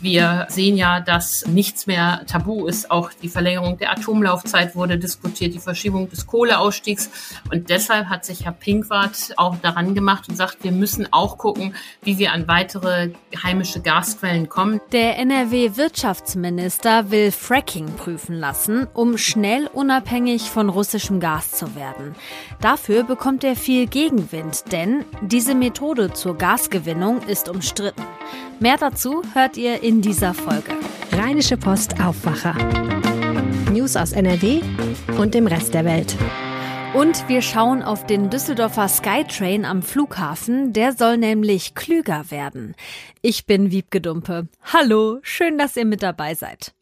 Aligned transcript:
Wir 0.00 0.46
sehen 0.48 0.76
ja, 0.76 1.00
dass 1.00 1.44
nichts 1.46 1.88
mehr 1.88 2.22
tabu 2.26 2.66
ist. 2.66 2.90
Auch 2.90 3.10
die 3.12 3.28
Verlängerung 3.28 3.78
der 3.78 3.90
Atomlaufzeit 3.90 4.76
wurde 4.76 4.96
diskutiert, 4.96 5.54
die 5.54 5.58
Verschiebung 5.58 6.08
des 6.08 6.26
Kohleausstiegs. 6.26 7.10
Und 7.50 7.68
deshalb 7.68 8.06
hat 8.06 8.24
sich 8.24 8.44
Herr 8.44 8.52
Pinkwart 8.52 9.34
auch 9.36 9.56
daran 9.56 9.96
gemacht 9.96 10.28
und 10.28 10.36
sagt, 10.36 10.62
wir 10.62 10.70
müssen 10.70 11.12
auch 11.12 11.36
gucken, 11.36 11.74
wie 12.02 12.18
wir 12.18 12.32
an 12.32 12.46
weitere 12.46 13.10
heimische 13.42 13.80
Gasquellen 13.80 14.48
kommen. 14.48 14.80
Der 14.92 15.18
NRW-Wirtschaftsminister 15.18 17.10
will 17.10 17.32
Fracking 17.32 17.86
prüfen 17.96 18.36
lassen, 18.36 18.86
um 18.94 19.18
schnell 19.18 19.66
unabhängig 19.66 20.42
von 20.42 20.68
russischem 20.68 21.18
Gas 21.18 21.52
zu 21.52 21.74
werden. 21.74 22.14
Dafür 22.60 23.02
bekommt 23.02 23.42
er 23.42 23.56
viel 23.56 23.88
Gegenwind, 23.88 24.70
denn 24.70 25.04
diese 25.22 25.56
Methode 25.56 26.12
zur 26.12 26.38
Gasgewinnung 26.38 27.22
ist 27.22 27.48
umstritten. 27.48 28.04
Mehr 28.60 28.76
dazu 28.76 29.22
hört 29.34 29.56
ihr 29.56 29.84
in 29.84 30.02
dieser 30.02 30.34
Folge. 30.34 30.72
Rheinische 31.12 31.56
Post 31.56 32.00
Aufwacher. 32.00 32.54
News 33.70 33.94
aus 33.94 34.10
NRW 34.10 34.60
und 35.16 35.34
dem 35.34 35.46
Rest 35.46 35.74
der 35.74 35.84
Welt. 35.84 36.16
Und 36.92 37.28
wir 37.28 37.40
schauen 37.40 37.84
auf 37.84 38.04
den 38.06 38.30
Düsseldorfer 38.30 38.88
Skytrain 38.88 39.64
am 39.64 39.82
Flughafen. 39.82 40.72
Der 40.72 40.92
soll 40.92 41.18
nämlich 41.18 41.76
klüger 41.76 42.32
werden. 42.32 42.74
Ich 43.22 43.46
bin 43.46 43.70
Wiebke 43.70 44.00
Dumpe. 44.00 44.48
Hallo, 44.72 45.20
schön, 45.22 45.56
dass 45.56 45.76
ihr 45.76 45.84
mit 45.84 46.02
dabei 46.02 46.34
seid. 46.34 46.74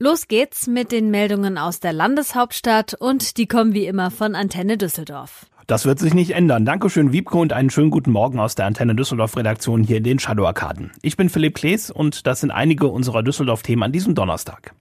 Los 0.00 0.26
geht's 0.26 0.66
mit 0.66 0.90
den 0.90 1.12
Meldungen 1.12 1.56
aus 1.56 1.78
der 1.78 1.92
Landeshauptstadt 1.92 2.94
und 2.94 3.36
die 3.36 3.46
kommen 3.46 3.74
wie 3.74 3.86
immer 3.86 4.10
von 4.10 4.34
Antenne 4.34 4.76
Düsseldorf. 4.76 5.46
Das 5.66 5.86
wird 5.86 5.98
sich 5.98 6.12
nicht 6.12 6.32
ändern. 6.32 6.66
Dankeschön, 6.66 7.12
Wiebke, 7.12 7.38
und 7.38 7.54
einen 7.54 7.70
schönen 7.70 7.90
guten 7.90 8.10
Morgen 8.10 8.38
aus 8.38 8.54
der 8.54 8.66
Antenne 8.66 8.94
Düsseldorf 8.94 9.34
Redaktion 9.34 9.82
hier 9.82 9.96
in 9.96 10.04
den 10.04 10.18
Shadow 10.18 10.44
Arkaden. 10.46 10.92
Ich 11.00 11.16
bin 11.16 11.30
Philipp 11.30 11.54
Klees 11.54 11.90
und 11.90 12.26
das 12.26 12.40
sind 12.40 12.50
einige 12.50 12.88
unserer 12.88 13.22
Düsseldorf-Themen 13.22 13.84
an 13.84 13.92
diesem 13.92 14.14
Donnerstag. 14.14 14.74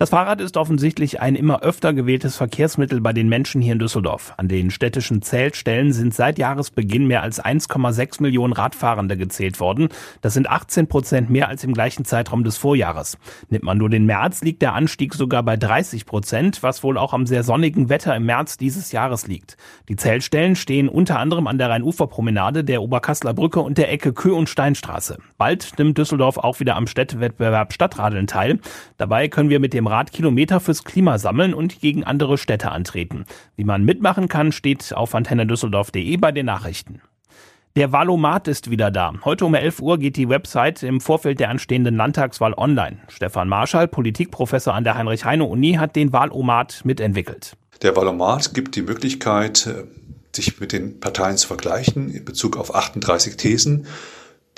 Das 0.00 0.08
Fahrrad 0.08 0.40
ist 0.40 0.56
offensichtlich 0.56 1.20
ein 1.20 1.34
immer 1.34 1.60
öfter 1.60 1.92
gewähltes 1.92 2.34
Verkehrsmittel 2.34 3.02
bei 3.02 3.12
den 3.12 3.28
Menschen 3.28 3.60
hier 3.60 3.74
in 3.74 3.78
Düsseldorf. 3.78 4.32
An 4.38 4.48
den 4.48 4.70
städtischen 4.70 5.20
Zählstellen 5.20 5.92
sind 5.92 6.14
seit 6.14 6.38
Jahresbeginn 6.38 7.06
mehr 7.06 7.20
als 7.20 7.38
1,6 7.44 8.22
Millionen 8.22 8.54
Radfahrende 8.54 9.18
gezählt 9.18 9.60
worden. 9.60 9.90
Das 10.22 10.32
sind 10.32 10.48
18 10.48 10.86
Prozent 10.86 11.28
mehr 11.28 11.48
als 11.48 11.64
im 11.64 11.74
gleichen 11.74 12.06
Zeitraum 12.06 12.44
des 12.44 12.56
Vorjahres. 12.56 13.18
Nimmt 13.50 13.64
man 13.64 13.76
nur 13.76 13.90
den 13.90 14.06
März, 14.06 14.40
liegt 14.40 14.62
der 14.62 14.72
Anstieg 14.72 15.12
sogar 15.12 15.42
bei 15.42 15.58
30 15.58 16.06
Prozent, 16.06 16.62
was 16.62 16.82
wohl 16.82 16.96
auch 16.96 17.12
am 17.12 17.26
sehr 17.26 17.42
sonnigen 17.42 17.90
Wetter 17.90 18.16
im 18.16 18.24
März 18.24 18.56
dieses 18.56 18.92
Jahres 18.92 19.26
liegt. 19.26 19.58
Die 19.90 19.96
Zählstellen 19.96 20.56
stehen 20.56 20.88
unter 20.88 21.18
anderem 21.18 21.46
an 21.46 21.58
der 21.58 21.68
Rheinuferpromenade, 21.68 22.64
der 22.64 22.80
Oberkassler 22.80 23.34
Brücke 23.34 23.60
und 23.60 23.76
der 23.76 23.92
Ecke 23.92 24.12
Kö- 24.12 24.32
und 24.32 24.48
Steinstraße. 24.48 25.18
Bald 25.36 25.78
nimmt 25.78 25.98
Düsseldorf 25.98 26.38
auch 26.38 26.58
wieder 26.58 26.76
am 26.76 26.86
Städtewettbewerb 26.86 27.74
Stadtradeln 27.74 28.26
teil. 28.26 28.60
Dabei 28.96 29.28
können 29.28 29.50
wir 29.50 29.60
mit 29.60 29.74
dem 29.74 29.89
Rad 29.90 30.12
Kilometer 30.12 30.60
fürs 30.60 30.84
Klima 30.84 31.18
sammeln 31.18 31.52
und 31.52 31.80
gegen 31.80 32.04
andere 32.04 32.38
Städte 32.38 32.70
antreten. 32.70 33.26
Wie 33.56 33.64
man 33.64 33.84
mitmachen 33.84 34.28
kann, 34.28 34.52
steht 34.52 34.94
auf 34.94 35.14
antennedüsseldorf.de 35.14 36.16
bei 36.16 36.32
den 36.32 36.46
Nachrichten. 36.46 37.02
Der 37.76 37.92
Wahlomat 37.92 38.48
ist 38.48 38.70
wieder 38.70 38.90
da. 38.90 39.12
Heute 39.24 39.44
um 39.44 39.54
11 39.54 39.80
Uhr 39.80 39.98
geht 39.98 40.16
die 40.16 40.28
Website 40.28 40.82
im 40.82 41.00
Vorfeld 41.00 41.38
der 41.38 41.50
anstehenden 41.50 41.96
Landtagswahl 41.96 42.54
online. 42.54 42.98
Stefan 43.08 43.48
Marschall, 43.48 43.86
Politikprofessor 43.86 44.74
an 44.74 44.82
der 44.82 44.96
Heinrich-Heine-Uni, 44.96 45.74
hat 45.74 45.94
den 45.94 46.12
Wahlomat 46.12 46.80
mitentwickelt. 46.84 47.56
Der 47.82 47.94
Wahlomat 47.94 48.54
gibt 48.54 48.74
die 48.74 48.82
Möglichkeit, 48.82 49.66
äh, 49.66 49.84
sich 50.34 50.60
mit 50.60 50.72
den 50.72 51.00
Parteien 51.00 51.36
zu 51.36 51.46
vergleichen 51.46 52.10
in 52.10 52.24
Bezug 52.24 52.56
auf 52.56 52.74
38 52.74 53.36
Thesen 53.36 53.86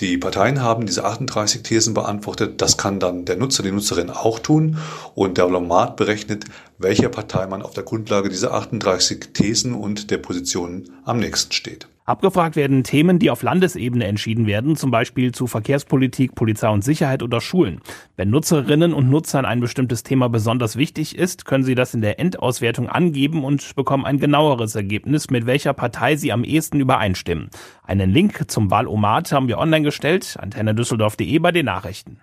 die 0.03 0.19
Parteien 0.19 0.61
haben 0.61 0.85
diese 0.85 1.05
38 1.05 1.63
Thesen 1.63 1.95
beantwortet. 1.95 2.61
Das 2.61 2.77
kann 2.77 2.99
dann 2.99 3.25
der 3.25 3.37
Nutzer, 3.37 3.63
die 3.63 3.71
Nutzerin 3.71 4.11
auch 4.11 4.41
tun. 4.41 4.79
Und 5.15 5.39
der 5.39 5.45
Valomat 5.45 5.95
berechnet, 5.95 6.45
welcher 6.77 7.09
Partei 7.09 7.47
man 7.47 7.63
auf 7.63 7.73
der 7.73 7.85
Grundlage 7.85 8.29
dieser 8.29 8.53
38 8.53 9.33
Thesen 9.33 9.75
und 9.75 10.11
der 10.11 10.19
Positionen 10.19 10.91
am 11.05 11.21
nächsten 11.21 11.53
steht. 11.53 11.87
Abgefragt 12.13 12.57
werden 12.57 12.85
Themen, 12.85 13.19
die 13.19 13.31
auf 13.31 13.43
Landesebene 13.43 14.05
entschieden 14.05 14.47
werden, 14.47 14.77
zum 14.77 14.91
Beispiel 14.91 15.33
zu 15.33 15.47
Verkehrspolitik, 15.47 16.35
Polizei 16.35 16.69
und 16.69 16.85
Sicherheit 16.85 17.23
oder 17.23 17.41
Schulen. 17.41 17.81
Wenn 18.17 18.29
Nutzerinnen 18.29 18.93
und 18.93 19.09
Nutzern 19.09 19.47
ein 19.47 19.61
bestimmtes 19.61 20.03
Thema 20.03 20.29
besonders 20.29 20.77
wichtig 20.77 21.17
ist, 21.17 21.47
können 21.47 21.65
sie 21.65 21.75
das 21.75 21.95
in 21.95 22.03
der 22.03 22.21
Endauswertung 22.21 22.87
angeben 22.87 23.45
und 23.45 23.75
bekommen 23.77 24.05
ein 24.05 24.19
genaueres 24.19 24.75
Ergebnis, 24.75 25.31
mit 25.31 25.47
welcher 25.47 25.73
Partei 25.73 26.17
sie 26.17 26.33
am 26.33 26.45
ehesten 26.45 26.81
übereinstimmen. 26.81 27.49
Einen 27.83 28.11
Link 28.11 28.51
zum 28.51 28.71
Wahlomat 28.71 29.33
haben 29.33 29.49
wir 29.49 29.57
online 29.57 29.87
gestellt, 29.87 30.37
antennedüsseldorf.de 30.39 31.39
bei 31.39 31.51
den 31.51 31.65
Nachrichten. 31.65 32.19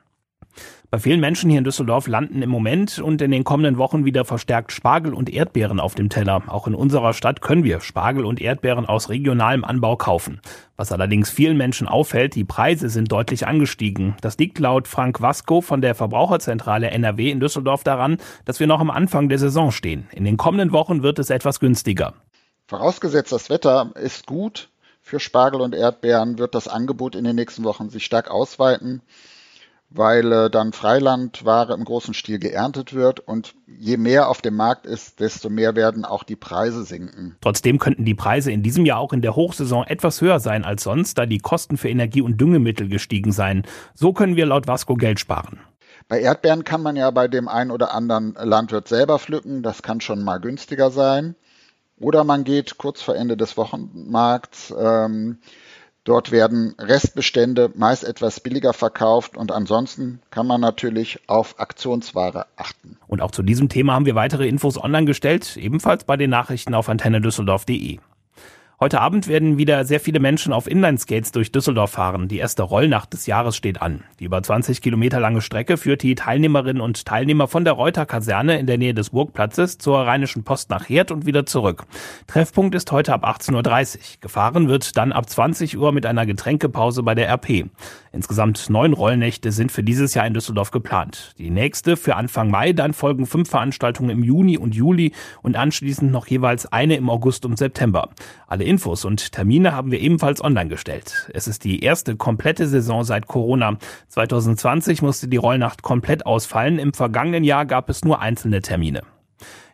Bei 0.92 0.98
vielen 0.98 1.20
Menschen 1.20 1.52
hier 1.52 1.60
in 1.60 1.64
Düsseldorf 1.64 2.08
landen 2.08 2.42
im 2.42 2.50
Moment 2.50 2.98
und 2.98 3.22
in 3.22 3.30
den 3.30 3.44
kommenden 3.44 3.78
Wochen 3.78 4.06
wieder 4.06 4.26
verstärkt 4.26 4.72
Spargel 4.72 5.14
und 5.14 5.32
Erdbeeren 5.32 5.80
auf 5.80 5.94
dem 5.94 6.10
Teller. 6.10 6.42
Auch 6.48 6.66
in 6.66 6.74
unserer 6.74 7.14
Stadt 7.14 7.42
können 7.42 7.64
wir 7.64 7.80
Spargel 7.80 8.26
und 8.26 8.42
Erdbeeren 8.42 8.88
aus 8.88 9.10
regionalem 9.10 9.64
Anbau 9.64 9.98
kaufen. 9.98 10.42
Was 10.78 10.92
allerdings 10.92 11.30
vielen 11.30 11.58
Menschen 11.58 11.88
auffällt, 11.88 12.34
die 12.34 12.44
Preise 12.44 12.90
sind 12.90 13.12
deutlich 13.12 13.46
angestiegen. 13.46 14.16
Das 14.22 14.40
liegt 14.40 14.58
laut 14.58 14.88
Frank 14.88 15.22
Vasco 15.22 15.62
von 15.62 15.82
der 15.82 15.94
Verbraucherzentrale 15.94 16.90
NRW 16.90 17.30
in 17.30 17.40
Düsseldorf 17.40 17.84
daran, 17.84 18.18
dass 18.46 18.60
wir 18.60 18.66
noch 18.66 18.80
am 18.80 18.90
Anfang 18.90 19.30
der 19.30 19.38
Saison 19.38 19.72
stehen. 19.72 20.08
In 20.12 20.24
den 20.24 20.38
kommenden 20.38 20.72
Wochen 20.72 21.04
wird 21.04 21.20
es 21.20 21.30
etwas 21.30 21.60
günstiger. 21.60 22.16
Vorausgesetzt, 22.66 23.32
das 23.32 23.52
Wetter 23.52 23.92
ist 23.94 24.26
gut 24.26 24.70
für 25.04 25.20
Spargel 25.20 25.62
und 25.62 25.76
Erdbeeren, 25.76 26.40
wird 26.40 26.56
das 26.56 26.68
Angebot 26.68 27.14
in 27.14 27.26
den 27.26 27.36
nächsten 27.36 27.64
Wochen 27.64 27.92
sich 27.92 28.04
stark 28.04 28.32
ausweiten 28.32 29.04
weil 29.90 30.32
äh, 30.32 30.50
dann 30.50 30.72
Freilandware 30.72 31.74
im 31.74 31.84
großen 31.84 32.14
Stil 32.14 32.40
geerntet 32.40 32.94
wird 32.94 33.20
und 33.20 33.56
je 33.66 33.98
mehr 33.98 34.30
auf 34.30 34.42
dem 34.42 34.56
Markt 34.56 34.86
ist, 34.86 35.20
desto 35.20 35.50
mehr 35.50 35.76
werden 35.76 36.06
auch 36.06 36.24
die 36.24 36.36
Preise 36.36 36.84
sinken. 36.84 37.36
Trotzdem 37.42 37.80
könnten 37.80 38.06
die 38.06 38.14
Preise 38.14 38.52
in 38.52 38.62
diesem 38.62 38.86
Jahr 38.86 39.00
auch 39.00 39.14
in 39.14 39.22
der 39.22 39.36
Hochsaison 39.36 39.86
etwas 39.86 40.22
höher 40.22 40.40
sein 40.40 40.64
als 40.64 40.84
sonst, 40.84 41.18
da 41.18 41.26
die 41.26 41.40
Kosten 41.40 41.78
für 41.78 41.90
Energie 41.90 42.22
und 42.22 42.40
Düngemittel 42.40 42.88
gestiegen 42.88 43.32
seien. 43.32 43.64
So 43.96 44.14
können 44.14 44.36
wir 44.36 44.46
laut 44.46 44.68
Vasco 44.68 44.96
Geld 44.96 45.20
sparen. 45.20 45.60
Bei 46.08 46.22
Erdbeeren 46.22 46.64
kann 46.64 46.82
man 46.82 46.96
ja 46.96 47.12
bei 47.12 47.28
dem 47.28 47.48
einen 47.48 47.72
oder 47.72 47.94
anderen 47.94 48.34
Landwirt 48.34 48.88
selber 48.88 49.20
pflücken, 49.20 49.64
das 49.64 49.84
kann 49.84 50.02
schon 50.02 50.24
mal 50.24 50.40
günstiger 50.40 50.92
sein. 50.92 51.36
Oder 52.00 52.24
man 52.24 52.46
geht 52.46 52.78
kurz 52.78 53.02
vor 53.02 53.16
Ende 53.16 53.36
des 53.36 53.58
Wochenmarkts 53.58 54.74
ähm, 54.80 55.40
Dort 56.04 56.32
werden 56.32 56.76
Restbestände 56.80 57.72
meist 57.76 58.04
etwas 58.04 58.40
billiger 58.40 58.74
verkauft 58.74 59.38
und 59.38 59.52
ansonsten 59.52 60.22
kann 60.32 60.48
man 60.48 60.62
natürlich 60.62 61.20
auf 61.28 61.60
Aktionsware 61.60 62.48
achten. 62.56 62.98
Und 63.08 63.22
auch 63.22 63.32
zu 63.32 63.44
diesem 63.44 63.70
Thema 63.70 63.94
haben 63.94 64.06
wir 64.06 64.16
weitere 64.16 64.48
Infos 64.48 64.82
online 64.82 65.06
gestellt, 65.06 65.58
ebenfalls 65.58 66.06
bei 66.06 66.18
den 66.18 66.30
Nachrichten 66.30 66.74
auf 66.74 66.90
antennedüsseldorf.de. 66.90 68.00
Heute 68.82 69.02
Abend 69.02 69.28
werden 69.28 69.58
wieder 69.58 69.84
sehr 69.84 70.00
viele 70.00 70.22
Menschen 70.22 70.54
auf 70.54 70.66
Inlineskates 70.66 71.34
durch 71.34 71.52
Düsseldorf 71.52 71.92
fahren. 71.92 72.30
Die 72.30 72.38
erste 72.38 72.64
Rollnacht 72.64 73.12
des 73.12 73.26
Jahres 73.26 73.58
steht 73.58 73.82
an. 73.82 74.06
Die 74.22 74.24
über 74.24 74.42
20 74.42 74.82
Kilometer 74.82 75.20
lange 75.20 75.42
Strecke 75.42 75.76
führt 75.76 76.02
die 76.02 76.16
Teilnehmerinnen 76.16 76.82
und 76.82 77.06
Teilnehmer 77.06 77.50
von 77.50 77.66
der 77.66 77.74
Reuter 77.74 78.06
Kaserne 78.06 78.58
in 78.58 78.68
der 78.68 78.78
Nähe 78.78 78.94
des 78.94 79.10
Burgplatzes 79.10 79.80
zur 79.80 79.98
Rheinischen 79.98 80.46
Post 80.46 80.70
nach 80.70 80.88
Herd 80.88 81.12
und 81.12 81.26
wieder 81.26 81.46
zurück. 81.46 81.84
Treffpunkt 82.28 82.74
ist 82.74 82.90
heute 82.94 83.12
ab 83.12 83.26
18.30 83.26 83.98
Uhr. 83.98 84.02
Gefahren 84.22 84.70
wird 84.70 84.96
dann 84.96 85.12
ab 85.12 85.30
20 85.30 85.78
Uhr 85.78 85.92
mit 85.92 86.06
einer 86.06 86.26
Getränkepause 86.26 87.04
bei 87.04 87.16
der 87.16 87.28
RP. 87.28 87.66
Insgesamt 88.12 88.70
neun 88.70 88.94
Rollnächte 88.94 89.52
sind 89.52 89.72
für 89.72 89.84
dieses 89.84 90.14
Jahr 90.14 90.26
in 90.26 90.34
Düsseldorf 90.34 90.72
geplant. 90.72 91.34
Die 91.38 91.50
nächste 91.50 91.96
für 91.96 92.16
Anfang 92.16 92.50
Mai, 92.50 92.74
dann 92.74 92.94
folgen 92.94 93.26
fünf 93.26 93.50
Veranstaltungen 93.50 94.10
im 94.10 94.24
Juni 94.24 94.58
und 94.58 94.74
Juli 94.74 95.14
und 95.42 95.56
anschließend 95.56 96.12
noch 96.12 96.28
jeweils 96.28 96.66
eine 96.72 96.96
im 96.96 97.10
August 97.10 97.46
und 97.46 97.58
September. 97.58 98.10
Alle 98.48 98.64
Infos 98.64 99.06
und 99.06 99.32
Termine 99.32 99.74
haben 99.74 99.92
wir 99.92 100.00
ebenfalls 100.00 100.44
online 100.44 100.70
gestellt. 100.70 101.30
Es 101.34 101.48
ist 101.48 101.64
die 101.64 101.84
erste 101.84 102.16
komplette 102.16 102.68
Saison 102.68 103.04
seit 103.04 103.28
Corona. 103.28 103.78
2020 104.08 105.02
musste 105.02 105.28
die 105.28 105.38
Rollnacht 105.38 105.84
komplett 105.84 106.26
ausfallen. 106.26 106.80
Im 106.80 106.94
vergangenen 106.94 107.44
Jahr 107.44 107.66
gab 107.66 107.90
es 107.90 108.04
nur 108.04 108.20
einzelne 108.20 108.62
Termine. 108.62 109.04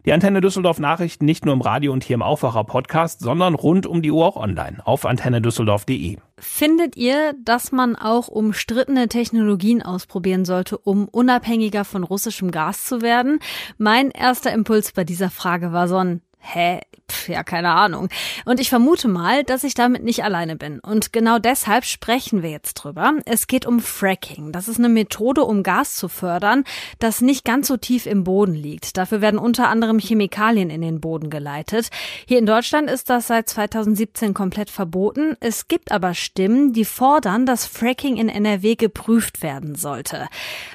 Die 0.06 0.14
Antenne 0.14 0.40
Düsseldorf 0.40 0.80
Nachrichten 0.80 1.26
nicht 1.26 1.46
nur 1.46 1.56
im 1.56 1.62
Radio 1.62 1.92
und 1.92 2.04
hier 2.04 2.14
im 2.14 2.22
Aufwacher 2.22 2.64
Podcast, 2.64 3.22
sondern 3.22 3.56
rund 3.56 3.88
um 3.88 4.04
die 4.04 4.12
Uhr 4.12 4.24
auch 4.24 4.36
online 4.36 4.78
auf 4.86 5.04
antennedüsseldorf.de. 5.04 6.18
Findet 6.38 6.96
ihr, 6.96 7.34
dass 7.44 7.72
man 7.72 7.96
auch 7.96 8.28
umstrittene 8.28 9.08
Technologien 9.08 9.82
ausprobieren 9.82 10.46
sollte, 10.46 10.78
um 10.78 11.08
unabhängiger 11.08 11.86
von 11.86 12.04
russischem 12.04 12.52
Gas 12.52 12.86
zu 12.86 13.02
werden? 13.02 13.40
Mein 13.80 14.12
erster 14.12 14.54
Impuls 14.54 14.92
bei 14.92 15.04
dieser 15.04 15.32
Frage 15.32 15.72
war 15.72 15.88
so 15.88 15.98
ein 15.98 16.22
Hä? 16.48 16.80
Pff, 17.12 17.30
ja, 17.30 17.44
keine 17.44 17.70
Ahnung. 17.70 18.10
Und 18.46 18.60
ich 18.60 18.70
vermute 18.70 19.08
mal, 19.08 19.44
dass 19.44 19.64
ich 19.64 19.74
damit 19.76 20.04
nicht 20.04 20.24
alleine 20.24 20.56
bin. 20.56 20.80
Und 20.80 21.14
genau 21.14 21.38
deshalb 21.38 21.86
sprechen 21.86 22.42
wir 22.42 22.50
jetzt 22.50 22.76
drüber. 22.76 23.14
Es 23.26 23.48
geht 23.48 23.66
um 23.66 23.80
Fracking. 23.80 24.52
Das 24.52 24.68
ist 24.68 24.80
eine 24.80 24.90
Methode, 24.90 25.44
um 25.44 25.62
Gas 25.62 25.96
zu 25.96 26.08
fördern, 26.08 26.64
das 27.00 27.22
nicht 27.22 27.46
ganz 27.46 27.68
so 27.68 27.78
tief 27.78 28.06
im 28.06 28.24
Boden 28.24 28.54
liegt. 28.56 28.98
Dafür 28.98 29.22
werden 29.22 29.40
unter 29.40 29.70
anderem 29.70 30.00
Chemikalien 30.00 30.70
in 30.70 30.82
den 30.82 31.00
Boden 31.00 31.30
geleitet. 31.30 31.90
Hier 32.28 32.40
in 32.40 32.46
Deutschland 32.46 32.90
ist 32.90 33.10
das 33.10 33.28
seit 33.28 33.50
2017 33.50 34.34
komplett 34.34 34.70
verboten. 34.70 35.36
Es 35.40 35.68
gibt 35.68 35.92
aber 35.92 36.14
Stimmen, 36.14 36.74
die 36.74 36.86
fordern, 36.86 37.46
dass 37.46 37.66
Fracking 37.66 38.18
in 38.18 38.30
NRW 38.30 38.76
geprüft 38.76 39.44
werden 39.44 39.76
sollte. 39.76 40.28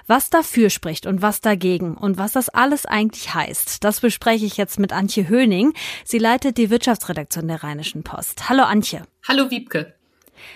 Was 0.06 0.30
dafür 0.30 0.70
spricht 0.70 1.06
und 1.06 1.22
was 1.22 1.40
dagegen 1.40 1.96
und 1.96 2.18
was 2.18 2.32
das 2.32 2.48
alles 2.48 2.86
eigentlich 2.86 3.34
heißt, 3.34 3.82
das 3.84 4.00
bespreche 4.00 4.46
ich 4.46 4.56
jetzt 4.56 4.78
mit 4.78 4.92
Antje 4.92 5.28
Höning. 5.28 5.59
Sie 6.04 6.18
leitet 6.18 6.58
die 6.58 6.70
Wirtschaftsredaktion 6.70 7.48
der 7.48 7.62
Rheinischen 7.62 8.02
Post. 8.02 8.48
Hallo 8.48 8.62
Antje. 8.64 9.02
Hallo 9.26 9.50
Wiebke. 9.50 9.94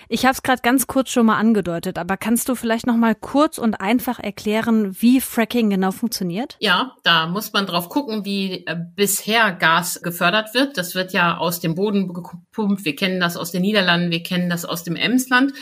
Ich 0.09 0.25
habe 0.25 0.33
es 0.33 0.43
gerade 0.43 0.61
ganz 0.61 0.87
kurz 0.87 1.09
schon 1.09 1.25
mal 1.25 1.37
angedeutet, 1.37 1.97
aber 1.97 2.17
kannst 2.17 2.49
du 2.49 2.55
vielleicht 2.55 2.87
noch 2.87 2.95
mal 2.95 3.15
kurz 3.15 3.57
und 3.57 3.75
einfach 3.75 4.19
erklären, 4.19 4.95
wie 4.99 5.21
Fracking 5.21 5.69
genau 5.69 5.91
funktioniert? 5.91 6.57
Ja, 6.59 6.95
da 7.03 7.27
muss 7.27 7.53
man 7.53 7.65
drauf 7.65 7.89
gucken, 7.89 8.25
wie 8.25 8.65
äh, 8.65 8.77
bisher 8.95 9.51
Gas 9.51 10.01
gefördert 10.01 10.53
wird. 10.53 10.77
Das 10.77 10.95
wird 10.95 11.13
ja 11.13 11.37
aus 11.37 11.59
dem 11.59 11.75
Boden 11.75 12.13
gepumpt. 12.13 12.85
Wir 12.85 12.95
kennen 12.95 13.19
das 13.19 13.37
aus 13.37 13.51
den 13.51 13.61
Niederlanden, 13.61 14.11
wir 14.11 14.23
kennen 14.23 14.49
das 14.49 14.65
aus 14.65 14.83
dem 14.83 14.95
Emsland. 14.95 15.53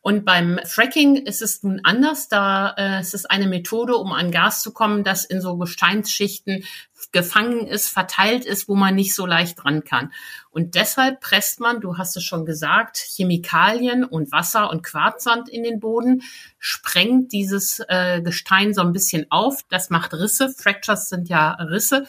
Und 0.00 0.24
beim 0.24 0.60
Fracking 0.64 1.16
ist 1.16 1.42
es 1.42 1.62
nun 1.62 1.80
anders. 1.82 2.28
Da 2.28 2.74
äh, 2.76 3.00
es 3.00 3.14
ist 3.14 3.30
eine 3.30 3.48
Methode, 3.48 3.96
um 3.96 4.12
an 4.12 4.30
Gas 4.30 4.62
zu 4.62 4.72
kommen, 4.72 5.02
das 5.02 5.24
in 5.24 5.40
so 5.40 5.56
Gesteinsschichten 5.56 6.64
gefangen 7.12 7.66
ist, 7.66 7.88
verteilt 7.88 8.44
ist, 8.44 8.68
wo 8.68 8.74
man 8.74 8.94
nicht 8.94 9.14
so 9.14 9.26
leicht 9.26 9.62
dran 9.62 9.84
kann. 9.84 10.12
Und 10.50 10.74
deshalb 10.74 11.20
presst 11.20 11.60
man, 11.60 11.80
du 11.80 11.96
hast 11.98 12.16
es 12.16 12.24
schon 12.24 12.44
gesagt, 12.44 12.98
Chemikalien 12.98 14.04
und 14.04 14.32
Wasser 14.32 14.70
und 14.70 14.82
Quarzsand 14.82 15.48
in 15.48 15.62
den 15.62 15.80
Boden, 15.80 16.22
sprengt 16.58 17.32
dieses 17.32 17.80
äh, 17.88 18.20
Gestein 18.22 18.74
so 18.74 18.80
ein 18.80 18.92
bisschen 18.92 19.26
auf. 19.30 19.62
Das 19.68 19.90
macht 19.90 20.14
Risse. 20.14 20.50
Fractures 20.50 21.08
sind 21.08 21.28
ja 21.28 21.52
Risse. 21.52 22.06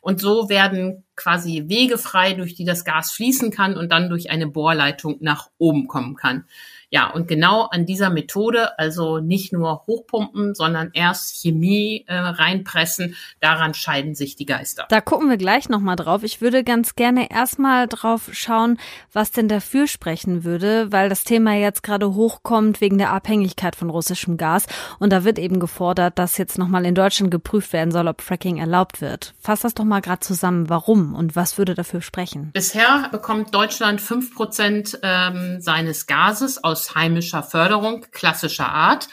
Und 0.00 0.20
so 0.20 0.48
werden 0.48 1.04
quasi 1.16 1.64
Wege 1.66 1.98
frei, 1.98 2.34
durch 2.34 2.54
die 2.54 2.64
das 2.64 2.84
Gas 2.84 3.10
fließen 3.10 3.50
kann 3.50 3.76
und 3.76 3.90
dann 3.90 4.08
durch 4.08 4.30
eine 4.30 4.46
Bohrleitung 4.46 5.16
nach 5.20 5.50
oben 5.58 5.88
kommen 5.88 6.14
kann. 6.14 6.44
Ja, 6.90 7.10
und 7.10 7.28
genau 7.28 7.64
an 7.64 7.84
dieser 7.84 8.08
Methode, 8.08 8.78
also 8.78 9.18
nicht 9.18 9.52
nur 9.52 9.84
hochpumpen, 9.86 10.54
sondern 10.54 10.90
erst 10.94 11.42
Chemie 11.42 12.04
äh, 12.06 12.16
reinpressen, 12.16 13.14
daran 13.40 13.74
scheiden 13.74 14.14
sich 14.14 14.36
die 14.36 14.46
Geister. 14.46 14.86
Da 14.88 15.02
gucken 15.02 15.28
wir 15.28 15.36
gleich 15.36 15.68
nochmal 15.68 15.96
drauf. 15.96 16.22
Ich 16.22 16.40
würde 16.40 16.64
ganz 16.64 16.94
gerne 16.94 17.30
erstmal 17.30 17.88
drauf 17.88 18.30
schauen, 18.32 18.78
was 19.12 19.32
denn 19.32 19.48
dafür 19.48 19.86
sprechen 19.86 20.44
würde, 20.44 20.90
weil 20.90 21.10
das 21.10 21.24
Thema 21.24 21.54
jetzt 21.54 21.82
gerade 21.82 22.14
hochkommt 22.14 22.80
wegen 22.80 22.96
der 22.96 23.12
Abhängigkeit 23.12 23.76
von 23.76 23.90
russischem 23.90 24.38
Gas. 24.38 24.66
Und 24.98 25.12
da 25.12 25.24
wird 25.24 25.38
eben 25.38 25.60
gefordert, 25.60 26.18
dass 26.18 26.38
jetzt 26.38 26.56
nochmal 26.56 26.86
in 26.86 26.94
Deutschland 26.94 27.30
geprüft 27.30 27.74
werden 27.74 27.90
soll, 27.90 28.08
ob 28.08 28.22
Fracking 28.22 28.56
erlaubt 28.56 29.02
wird. 29.02 29.34
Fass 29.40 29.60
das 29.60 29.74
doch 29.74 29.84
mal 29.84 30.00
gerade 30.00 30.20
zusammen. 30.20 30.70
Warum 30.70 31.14
und 31.14 31.36
was 31.36 31.58
würde 31.58 31.74
dafür 31.74 32.00
sprechen? 32.00 32.50
Bisher 32.54 33.08
bekommt 33.10 33.54
Deutschland 33.54 34.00
fünf 34.00 34.34
Prozent 34.34 34.98
ähm, 35.02 35.60
seines 35.60 36.06
Gases 36.06 36.64
aus 36.64 36.77
aus 36.78 36.94
heimischer 36.94 37.42
Förderung 37.42 38.06
klassischer 38.12 38.68
Art. 38.68 39.08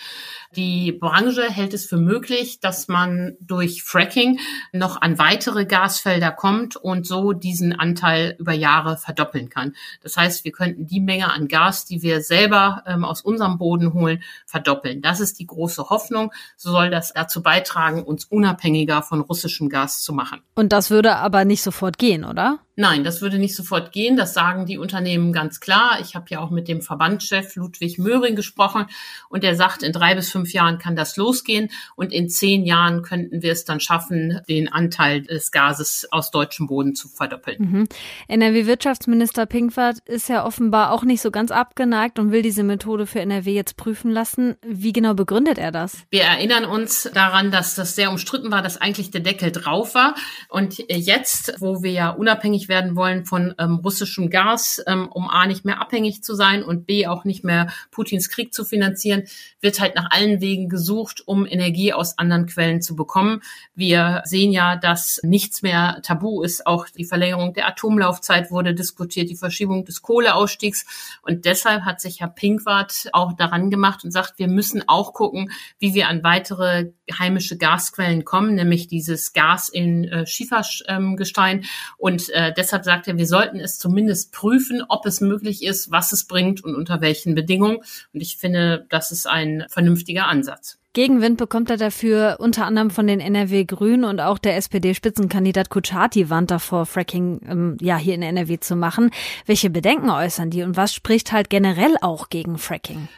Die 0.56 0.94
Branche 0.94 1.50
hält 1.50 1.74
es 1.74 1.86
für 1.86 1.98
möglich, 1.98 2.62
dass 2.62 2.88
man 2.88 3.36
durch 3.42 3.84
Fracking 3.84 4.40
noch 4.72 5.02
an 5.02 5.19
weitere 5.19 5.66
Gasfelder 5.66 6.31
kommt 6.31 6.78
und 6.78 7.06
so 7.06 7.34
diesen 7.34 7.78
Anteil 7.78 8.36
über 8.40 8.54
Jahre 8.54 8.96
verdoppeln 8.96 9.50
kann. 9.50 9.75
Das 10.02 10.16
heißt, 10.16 10.46
wir 10.46 10.54
könnten 10.54 10.88
die 10.88 11.02
Menge 11.02 11.31
an 11.31 11.50
Gas, 11.50 11.86
die 11.86 12.02
wir 12.02 12.22
selber 12.22 12.84
ähm, 12.88 13.04
aus 13.04 13.22
unserem 13.22 13.57
Boden 13.57 13.94
holen, 13.94 14.24
verdoppeln. 14.46 15.02
Das 15.02 15.19
ist 15.19 15.40
die 15.40 15.46
große 15.46 15.90
Hoffnung. 15.90 16.31
So 16.56 16.72
soll 16.72 16.90
das 16.90 17.12
dazu 17.12 17.44
beitragen, 17.44 18.04
uns 18.04 18.24
unabhängiger 18.24 19.01
von 19.01 19.19
russischem 19.19 19.68
Gas 19.68 20.01
zu 20.01 20.13
machen. 20.13 20.42
Und 20.56 20.72
das 20.72 20.90
würde 20.90 21.18
aber 21.18 21.44
nicht 21.44 21.63
sofort 21.63 21.98
gehen, 21.98 22.24
oder? 22.24 22.60
Nein, 22.78 23.06
das 23.06 23.22
würde 23.22 23.40
nicht 23.40 23.56
sofort 23.56 23.94
gehen. 23.94 24.18
Das 24.18 24.34
sagen 24.34 24.66
die 24.66 24.78
Unternehmen 24.78 25.31
ganz 25.31 25.62
klar. 25.62 26.00
Ich 26.01 26.13
habe 26.13 26.25
ja 26.30 26.40
auch 26.40 26.50
mit 26.50 26.68
dem 26.68 26.81
Verbandschef 26.81 27.56
Ludwig 27.56 27.98
Möhring 27.98 28.36
gesprochen 28.36 28.88
und 29.30 29.44
der 29.44 29.56
sagt, 29.56 29.81
in 29.81 29.94
drei 29.94 30.13
bis 30.13 30.30
fünf 30.30 30.45
Jahren 30.54 30.78
kann 30.78 30.96
das 30.96 31.18
losgehen 31.18 31.70
und 31.96 32.14
in 32.14 32.30
zehn 32.30 32.66
Jahren 32.66 33.02
könnten 33.02 33.42
wir 33.42 33.52
es 33.52 33.66
dann 33.66 33.80
schaffen, 33.80 34.40
den 34.48 34.72
Anteil 34.72 35.22
des 35.22 35.52
Gases 35.52 36.08
aus 36.12 36.32
deutschem 36.32 36.68
Boden 36.68 36.96
zu 36.96 37.08
verdoppeln. 37.08 37.58
Mhm. 37.60 37.88
NRW-Wirtschaftsminister 38.28 39.46
Pinkwart 39.46 40.00
ist 40.06 40.30
ja 40.30 40.46
offenbar 40.46 40.92
auch 40.92 41.04
nicht 41.04 41.22
so 41.22 41.32
ganz 41.32 41.52
abgeneigt 41.52 42.20
und 42.20 42.32
will 42.32 42.42
diese 42.42 42.64
Methode 42.64 43.06
für 43.06 43.20
NRW 43.20 43.54
jetzt 43.54 43.78
prüfen 43.78 44.12
lassen. 44.12 44.56
Wie 44.66 44.94
genau 44.94 45.14
begründet 45.14 45.58
er 45.58 45.72
das? 45.72 45.98
Wir 46.10 46.24
erinnern 46.24 46.66
uns 46.66 47.10
daran, 47.14 47.52
dass 47.52 47.76
das 47.76 47.96
sehr 47.96 48.12
umstritten 48.12 48.52
war, 48.52 48.62
dass 48.62 48.78
eigentlich 48.78 49.12
der 49.12 49.22
Deckel 49.22 49.52
drauf 49.52 49.96
war 49.96 50.16
und 50.50 50.78
jetzt, 50.90 51.56
wo 51.60 51.84
wir 51.84 51.92
ja 51.92 52.10
unabhängig 52.10 52.46
unabhängig 52.46 52.70
werden 52.70 52.96
wollen 52.96 53.26
von 53.26 53.56
ähm, 53.58 53.76
russischem 53.84 54.30
Gas, 54.30 54.82
ähm, 54.88 55.08
um 55.08 55.30
A 55.30 55.48
nicht 55.48 55.66
mehr 55.66 55.82
abhängig 55.82 56.24
zu 56.24 56.36
sein 56.36 56.64
und 56.64 56.86
B 56.86 57.08
auch 57.08 57.26
nicht 57.26 57.44
mehr 57.44 57.68
Putins 57.92 58.30
Krieg 58.30 58.54
zu 58.54 58.64
finanzieren, 58.64 59.24
wird 59.62 59.80
halt 59.80 59.96
nach 59.96 60.12
allen 60.12 60.35
Wegen 60.42 60.70
gesucht, 60.70 61.24
um 61.26 61.46
Energie 61.46 61.94
aus 61.94 62.18
anderen 62.18 62.46
Quellen 62.46 62.82
zu 62.82 62.96
bekommen. 62.96 63.42
Wir 63.74 64.22
sehen 64.26 64.52
ja, 64.52 64.76
dass 64.76 65.20
nichts 65.24 65.62
mehr 65.62 66.00
tabu 66.04 66.42
ist. 66.42 66.66
Auch 66.66 66.88
die 66.90 67.06
Verlängerung 67.06 67.54
der 67.54 67.68
Atomlaufzeit 67.68 68.52
wurde 68.52 68.74
diskutiert, 68.74 69.30
die 69.30 69.36
Verschiebung 69.36 69.86
des 69.86 70.02
Kohleausstiegs. 70.02 70.86
Und 71.22 71.46
deshalb 71.46 71.84
hat 71.84 72.02
sich 72.02 72.22
Herr 72.22 72.30
Pinkwart 72.30 73.10
auch 73.14 73.34
daran 73.34 73.70
gemacht 73.70 74.04
und 74.04 74.12
sagt, 74.12 74.38
wir 74.38 74.48
müssen 74.48 74.84
auch 74.88 75.14
gucken, 75.14 75.52
wie 75.80 75.94
wir 75.94 76.08
an 76.08 76.24
weitere 76.24 76.92
heimische 77.12 77.58
Gasquellen 77.58 78.26
kommen, 78.26 78.56
nämlich 78.56 78.88
dieses 78.88 79.34
Gas 79.34 79.70
in 79.70 80.06
äh, 80.06 80.26
Schiefergestein. 80.26 81.66
Und 81.98 82.30
äh, 82.30 82.54
deshalb 82.56 82.84
sagt 82.84 83.08
er, 83.08 83.18
wir 83.18 83.28
sollten 83.28 83.60
es 83.60 83.78
zumindest 83.78 84.32
prüfen, 84.32 84.84
ob 84.88 85.06
es 85.06 85.22
möglich 85.22 85.64
ist, 85.64 85.92
was 85.92 86.12
es 86.12 86.26
bringt 86.26 86.64
und 86.64 86.76
unter 86.76 87.02
welchen 87.02 87.36
Bedingungen. 87.36 87.78
Und 88.14 88.22
ich 88.22 88.38
finde, 88.38 88.86
das 88.90 89.12
ist 89.12 89.28
ein 89.28 89.66
vernünftiger 89.70 90.15
Ansatz. 90.24 90.80
Gegenwind 90.94 91.38
bekommt 91.38 91.70
er 91.70 91.76
dafür 91.76 92.38
unter 92.40 92.66
anderem 92.66 92.90
von 92.90 93.06
den 93.06 93.20
NRW 93.20 93.66
Grünen 93.66 94.06
und 94.06 94.22
auch 94.22 94.38
der 94.38 94.56
SPD-Spitzenkandidat 94.56 95.70
Kuchati 95.70 96.30
warnt 96.30 96.52
davor, 96.52 96.86
Fracking 96.86 97.42
ähm, 97.50 97.78
ja 97.82 97.98
hier 97.98 98.16
in 98.16 98.22
NRW 98.22 98.60
zu 98.62 98.78
machen. 98.78 99.12
Welche 99.46 99.70
Bedenken 99.70 100.10
äußern 100.10 100.50
die 100.50 100.64
und 100.64 100.78
was 100.78 100.94
spricht 100.94 101.34
halt 101.34 101.50
generell 101.50 101.98
auch 102.02 102.30
gegen 102.30 102.58
Fracking? 102.58 103.10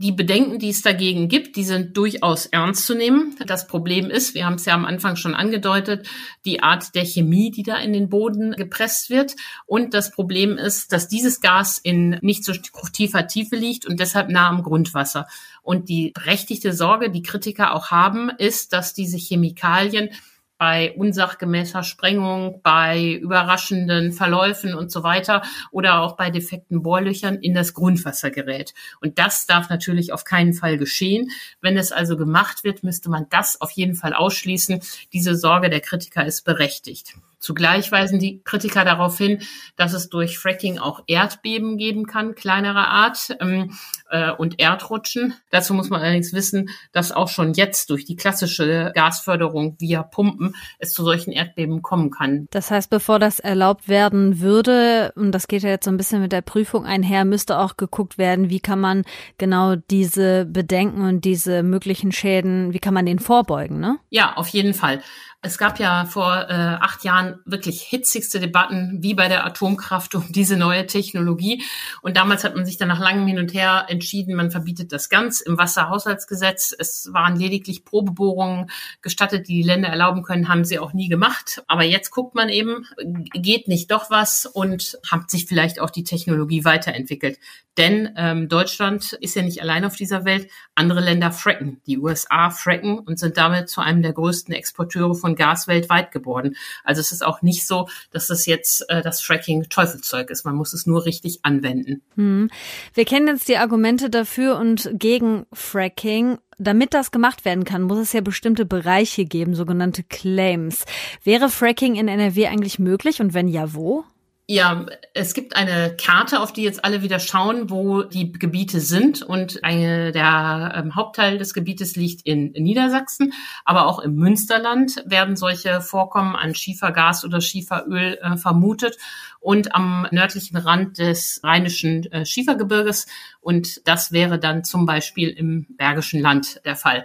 Die 0.00 0.12
Bedenken, 0.12 0.60
die 0.60 0.68
es 0.68 0.82
dagegen 0.82 1.28
gibt, 1.28 1.56
die 1.56 1.64
sind 1.64 1.96
durchaus 1.96 2.46
ernst 2.46 2.86
zu 2.86 2.94
nehmen. 2.94 3.34
Das 3.44 3.66
Problem 3.66 4.10
ist, 4.10 4.32
wir 4.32 4.46
haben 4.46 4.54
es 4.54 4.64
ja 4.64 4.74
am 4.74 4.84
Anfang 4.84 5.16
schon 5.16 5.34
angedeutet, 5.34 6.08
die 6.44 6.62
Art 6.62 6.94
der 6.94 7.04
Chemie, 7.04 7.50
die 7.50 7.64
da 7.64 7.78
in 7.78 7.92
den 7.92 8.08
Boden 8.08 8.52
gepresst 8.52 9.10
wird. 9.10 9.34
Und 9.66 9.94
das 9.94 10.12
Problem 10.12 10.56
ist, 10.56 10.92
dass 10.92 11.08
dieses 11.08 11.40
Gas 11.40 11.78
in 11.78 12.10
nicht 12.22 12.44
so 12.44 12.52
tiefer 12.92 13.26
Tiefe 13.26 13.56
liegt 13.56 13.86
und 13.86 13.98
deshalb 13.98 14.28
nah 14.28 14.48
am 14.48 14.62
Grundwasser. 14.62 15.26
Und 15.62 15.88
die 15.88 16.12
berechtigte 16.12 16.72
Sorge, 16.72 17.10
die 17.10 17.22
Kritiker 17.22 17.74
auch 17.74 17.90
haben, 17.90 18.30
ist, 18.30 18.72
dass 18.72 18.94
diese 18.94 19.18
Chemikalien 19.18 20.10
bei 20.58 20.92
unsachgemäßer 20.92 21.84
Sprengung, 21.84 22.60
bei 22.62 23.12
überraschenden 23.12 24.12
Verläufen 24.12 24.74
und 24.74 24.90
so 24.90 25.02
weiter 25.04 25.42
oder 25.70 26.02
auch 26.02 26.16
bei 26.16 26.30
defekten 26.30 26.82
Bohrlöchern 26.82 27.36
in 27.36 27.54
das 27.54 27.74
Grundwasser 27.74 28.30
gerät. 28.30 28.74
Und 29.00 29.18
das 29.18 29.46
darf 29.46 29.70
natürlich 29.70 30.12
auf 30.12 30.24
keinen 30.24 30.52
Fall 30.52 30.76
geschehen. 30.76 31.30
Wenn 31.60 31.78
es 31.78 31.92
also 31.92 32.16
gemacht 32.16 32.64
wird, 32.64 32.82
müsste 32.82 33.08
man 33.08 33.26
das 33.30 33.60
auf 33.60 33.70
jeden 33.70 33.94
Fall 33.94 34.12
ausschließen. 34.12 34.80
Diese 35.12 35.36
Sorge 35.36 35.70
der 35.70 35.80
Kritiker 35.80 36.26
ist 36.26 36.44
berechtigt. 36.44 37.14
Zugleich 37.38 37.90
weisen 37.92 38.18
die 38.18 38.42
Kritiker 38.42 38.84
darauf 38.84 39.16
hin, 39.16 39.42
dass 39.76 39.92
es 39.92 40.08
durch 40.08 40.38
Fracking 40.38 40.78
auch 40.78 41.02
Erdbeben 41.06 41.76
geben 41.78 42.06
kann, 42.06 42.34
kleinerer 42.34 42.88
Art, 42.88 43.36
ähm, 43.40 43.72
äh, 44.10 44.30
und 44.32 44.58
Erdrutschen. 44.58 45.34
Dazu 45.50 45.74
muss 45.74 45.90
man 45.90 46.00
allerdings 46.00 46.32
wissen, 46.32 46.70
dass 46.92 47.12
auch 47.12 47.28
schon 47.28 47.52
jetzt 47.52 47.90
durch 47.90 48.04
die 48.04 48.16
klassische 48.16 48.92
Gasförderung 48.94 49.76
via 49.78 50.02
Pumpen 50.02 50.54
es 50.78 50.92
zu 50.92 51.04
solchen 51.04 51.32
Erdbeben 51.32 51.82
kommen 51.82 52.10
kann. 52.10 52.46
Das 52.50 52.70
heißt, 52.70 52.90
bevor 52.90 53.18
das 53.18 53.38
erlaubt 53.38 53.88
werden 53.88 54.40
würde, 54.40 55.12
und 55.16 55.32
das 55.32 55.48
geht 55.48 55.62
ja 55.62 55.70
jetzt 55.70 55.84
so 55.84 55.90
ein 55.90 55.96
bisschen 55.96 56.20
mit 56.20 56.32
der 56.32 56.42
Prüfung 56.42 56.84
einher, 56.84 57.24
müsste 57.24 57.58
auch 57.58 57.76
geguckt 57.76 58.18
werden, 58.18 58.50
wie 58.50 58.60
kann 58.60 58.80
man 58.80 59.04
genau 59.36 59.76
diese 59.76 60.44
Bedenken 60.46 61.02
und 61.02 61.24
diese 61.24 61.62
möglichen 61.62 62.12
Schäden, 62.12 62.72
wie 62.72 62.78
kann 62.78 62.94
man 62.94 63.06
denen 63.06 63.18
vorbeugen, 63.18 63.80
ne? 63.80 63.98
Ja, 64.10 64.34
auf 64.34 64.48
jeden 64.48 64.74
Fall. 64.74 65.00
Es 65.40 65.56
gab 65.56 65.78
ja 65.78 66.04
vor 66.04 66.48
äh, 66.48 66.52
acht 66.52 67.04
Jahren 67.04 67.38
wirklich 67.44 67.82
hitzigste 67.82 68.40
Debatten 68.40 68.98
wie 69.02 69.14
bei 69.14 69.28
der 69.28 69.46
Atomkraft 69.46 70.14
um 70.16 70.24
diese 70.30 70.56
neue 70.56 70.86
Technologie. 70.86 71.62
Und 72.02 72.16
damals 72.16 72.42
hat 72.42 72.56
man 72.56 72.66
sich 72.66 72.76
dann 72.76 72.88
nach 72.88 72.98
langem 72.98 73.26
Hin 73.28 73.38
und 73.38 73.54
Her 73.54 73.86
entschieden, 73.88 74.34
man 74.34 74.50
verbietet 74.50 74.92
das 74.92 75.08
ganz 75.08 75.40
im 75.40 75.56
Wasserhaushaltsgesetz. 75.56 76.74
Es 76.76 77.10
waren 77.12 77.36
lediglich 77.36 77.84
Probebohrungen 77.84 78.70
gestattet, 79.00 79.46
die 79.46 79.54
die 79.54 79.62
Länder 79.62 79.88
erlauben 79.88 80.24
können, 80.24 80.48
haben 80.48 80.64
sie 80.64 80.80
auch 80.80 80.92
nie 80.92 81.08
gemacht. 81.08 81.62
Aber 81.68 81.84
jetzt 81.84 82.10
guckt 82.10 82.34
man 82.34 82.48
eben, 82.48 82.86
geht 83.32 83.68
nicht 83.68 83.92
doch 83.92 84.10
was 84.10 84.44
und 84.44 84.98
hat 85.08 85.30
sich 85.30 85.46
vielleicht 85.46 85.80
auch 85.80 85.90
die 85.90 86.04
Technologie 86.04 86.64
weiterentwickelt. 86.64 87.38
Denn 87.78 88.12
ähm, 88.16 88.48
Deutschland 88.48 89.12
ist 89.12 89.36
ja 89.36 89.42
nicht 89.42 89.62
allein 89.62 89.84
auf 89.84 89.94
dieser 89.94 90.24
Welt. 90.24 90.50
Andere 90.74 91.00
Länder 91.00 91.30
fracken. 91.30 91.80
Die 91.86 91.98
USA 91.98 92.50
fracken 92.50 92.98
und 92.98 93.20
sind 93.20 93.36
damit 93.36 93.68
zu 93.68 93.80
einem 93.80 94.02
der 94.02 94.12
größten 94.12 94.52
Exporteure 94.52 95.14
von 95.14 95.36
Gas 95.36 95.68
weltweit 95.68 96.10
geworden. 96.10 96.56
Also 96.82 97.00
es 97.00 97.12
ist 97.12 97.24
auch 97.24 97.40
nicht 97.40 97.66
so, 97.66 97.88
dass 98.10 98.26
das 98.26 98.46
jetzt 98.46 98.84
äh, 98.90 99.00
das 99.00 99.20
Fracking 99.20 99.68
Teufelszeug 99.68 100.28
ist. 100.30 100.44
Man 100.44 100.56
muss 100.56 100.72
es 100.72 100.86
nur 100.86 101.06
richtig 101.06 101.38
anwenden. 101.44 102.02
Hm. 102.16 102.50
Wir 102.94 103.04
kennen 103.04 103.28
jetzt 103.28 103.48
die 103.48 103.58
Argumente 103.58 104.10
dafür 104.10 104.58
und 104.58 104.90
gegen 104.92 105.46
Fracking. 105.52 106.38
Damit 106.60 106.92
das 106.92 107.12
gemacht 107.12 107.44
werden 107.44 107.62
kann, 107.62 107.82
muss 107.82 107.98
es 107.98 108.12
ja 108.12 108.20
bestimmte 108.20 108.66
Bereiche 108.66 109.24
geben, 109.24 109.54
sogenannte 109.54 110.02
Claims. 110.02 110.84
Wäre 111.22 111.48
Fracking 111.48 111.94
in 111.94 112.08
NRW 112.08 112.48
eigentlich 112.48 112.80
möglich 112.80 113.20
und 113.20 113.32
wenn 113.32 113.46
ja, 113.46 113.72
wo? 113.74 114.04
Ja, 114.50 114.86
es 115.12 115.34
gibt 115.34 115.56
eine 115.56 115.94
Karte, 115.94 116.40
auf 116.40 116.54
die 116.54 116.62
jetzt 116.62 116.82
alle 116.82 117.02
wieder 117.02 117.20
schauen, 117.20 117.68
wo 117.68 118.02
die 118.02 118.32
Gebiete 118.32 118.80
sind. 118.80 119.20
Und 119.20 119.62
eine, 119.62 120.10
der 120.10 120.72
ähm, 120.74 120.94
Hauptteil 120.94 121.36
des 121.36 121.52
Gebietes 121.52 121.96
liegt 121.96 122.26
in, 122.26 122.52
Niedersachsen, 122.52 123.34
aber 123.66 123.86
auch 123.86 123.98
im 123.98 124.14
Münsterland 124.14 125.02
werden 125.04 125.36
solche 125.36 125.82
Vorkommen 125.82 126.34
an 126.34 126.54
Schiefergas 126.54 127.26
oder 127.26 127.42
Schieferöl 127.42 128.18
äh, 128.22 128.38
vermutet 128.38 128.96
und 129.38 129.74
am 129.74 130.08
nördlichen 130.12 130.56
Rand 130.56 130.96
des 130.96 131.42
rheinischen 131.44 132.10
äh, 132.10 132.24
Schiefergebirges. 132.24 133.06
Und 133.42 133.86
das 133.86 134.12
wäre 134.12 134.38
dann 134.38 134.64
zum 134.64 134.86
Beispiel 134.86 135.28
im 135.28 135.66
Bergischen 135.76 136.22
Land 136.22 136.62
der 136.64 136.76
Fall. 136.76 137.04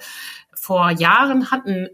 Vor 0.53 0.91
Jahren 0.91 1.51
hatten 1.51 1.89